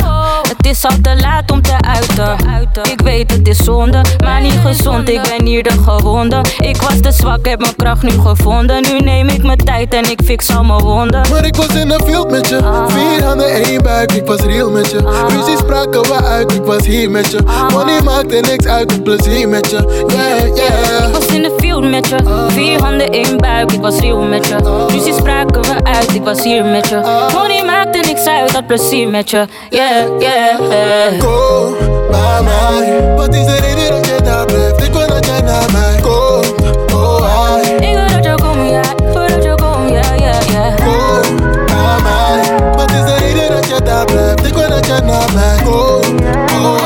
Het 0.58 0.66
is 0.68 0.86
al 0.86 0.96
te 1.02 1.16
laat 1.22 1.52
om 1.52 1.62
te 1.62 1.74
uiten. 1.80 2.92
Ik 2.92 3.02
weet 3.02 3.32
het 3.32 3.48
is 3.48 3.58
zonde, 3.58 4.02
maar 4.24 4.42
niet 4.42 4.58
gezond. 4.66 5.10
Ik 5.10 5.22
ben 5.22 5.46
hier 5.46 5.64
de 5.64 5.72
gewonde. 5.86 6.42
Ik 6.58 6.82
was 6.82 7.00
te 7.02 7.12
zwak, 7.12 7.48
heb 7.48 7.60
mijn 7.60 7.76
kracht 7.76 8.04
nu 8.04 8.10
gevonden. 8.10 8.82
Nu 8.82 9.00
neem 9.00 9.28
ik 9.28 9.44
mijn 9.44 9.58
tijd 9.58 9.94
en 9.94 10.12
ik 10.12 10.22
fix 10.26 10.56
al 10.56 10.64
mijn 10.64 10.80
wonden. 10.80 11.22
Maar 11.30 11.46
ik 11.46 11.56
was 11.56 11.68
in 11.68 11.88
de 11.88 12.00
field 12.06 12.32
met 12.32 12.50
je. 12.50 12.86
Vier 12.88 13.24
handen, 13.24 13.52
één 13.52 13.84
buik, 13.84 14.12
ik 14.12 14.26
was 14.26 14.42
real 14.42 14.70
met 14.70 14.92
je. 14.92 15.26
Ruzie 15.28 15.58
spraken 15.58 16.02
we 16.02 16.24
uit, 16.24 16.54
ik 16.54 16.64
was 16.64 16.86
hier 16.86 17.10
met 17.10 17.32
je. 17.32 17.40
Money 17.74 18.02
maakte 18.02 18.36
niks 18.36 18.66
uit, 18.66 18.92
ik 18.92 19.04
plezier 19.04 19.50
met 19.50 19.70
je. 19.70 20.06
Yeah, 20.08 20.56
yeah. 20.56 21.08
Ik 21.08 21.14
was 21.14 21.26
in 21.26 21.42
de 21.42 21.56
field 21.60 21.90
met 21.90 22.08
je. 22.08 22.46
Vier 22.48 22.82
handen, 22.82 23.10
één 23.10 23.38
buik, 23.38 23.72
ik 23.72 23.82
was 23.82 24.00
real 24.00 24.22
met 24.22 24.48
je. 24.48 24.86
Ruzie 24.88 25.14
spraken 25.14 25.62
we 25.62 25.84
uit, 25.84 26.14
ik 26.14 26.24
was 26.24 26.44
hier 26.44 26.66
met 26.66 26.90
je. 26.90 27.28
Money 27.34 27.64
maakte 27.66 27.98
niks 27.98 28.11
uit, 28.18 28.52
had 28.52 28.68
plezier 28.68 29.08
met 29.10 29.30
je. 29.30 29.48
Yeah, 29.70 30.20
yeah. 30.20 31.20
Kom 31.20 31.76
bij 32.12 32.42
mij. 32.42 33.14
Wat 33.16 33.34
is 33.36 33.46
de 33.46 33.60
reden 33.60 33.90
dat 33.90 34.06
je 34.08 34.22
daar 34.24 34.46
blijft? 34.46 34.84
Ik 34.84 34.94
wil 34.94 35.08
dat 35.08 35.26
jij 35.26 35.42
naar 35.42 35.72
mij 35.72 36.00
komt. 36.02 36.94
Oh, 36.94 37.60
I. 37.64 37.72
Ik 37.72 37.80
wil 37.80 38.08
dat 38.08 38.24
je 38.26 38.36
komt, 38.42 38.70
ja. 38.70 38.82
Ik 38.82 39.14
wil 39.14 39.28
dat 39.28 39.44
je 39.44 39.56
komt, 39.56 39.90
ja, 39.90 40.14
ja, 40.14 40.40
ja. 40.52 40.76
Kom 40.76 41.36
bij 41.66 42.02
mij. 42.04 42.72
Wat 42.76 42.92
is 42.92 43.06
de 43.06 43.16
reden 43.20 43.56
dat 43.56 43.68
je 43.68 43.82
daar 43.84 44.06
blijft? 44.06 44.46
Ik 44.46 44.54
wil 44.54 44.70
dat 44.70 44.86
jij 44.86 45.00
naar 45.00 45.34
mij 45.34 45.58
komt. 45.64 46.22
Oh, 46.52 46.78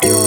I. 0.00 0.23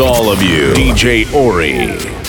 all 0.00 0.30
of 0.30 0.42
you. 0.42 0.72
DJ 0.74 1.24
Orrie. 1.32 2.27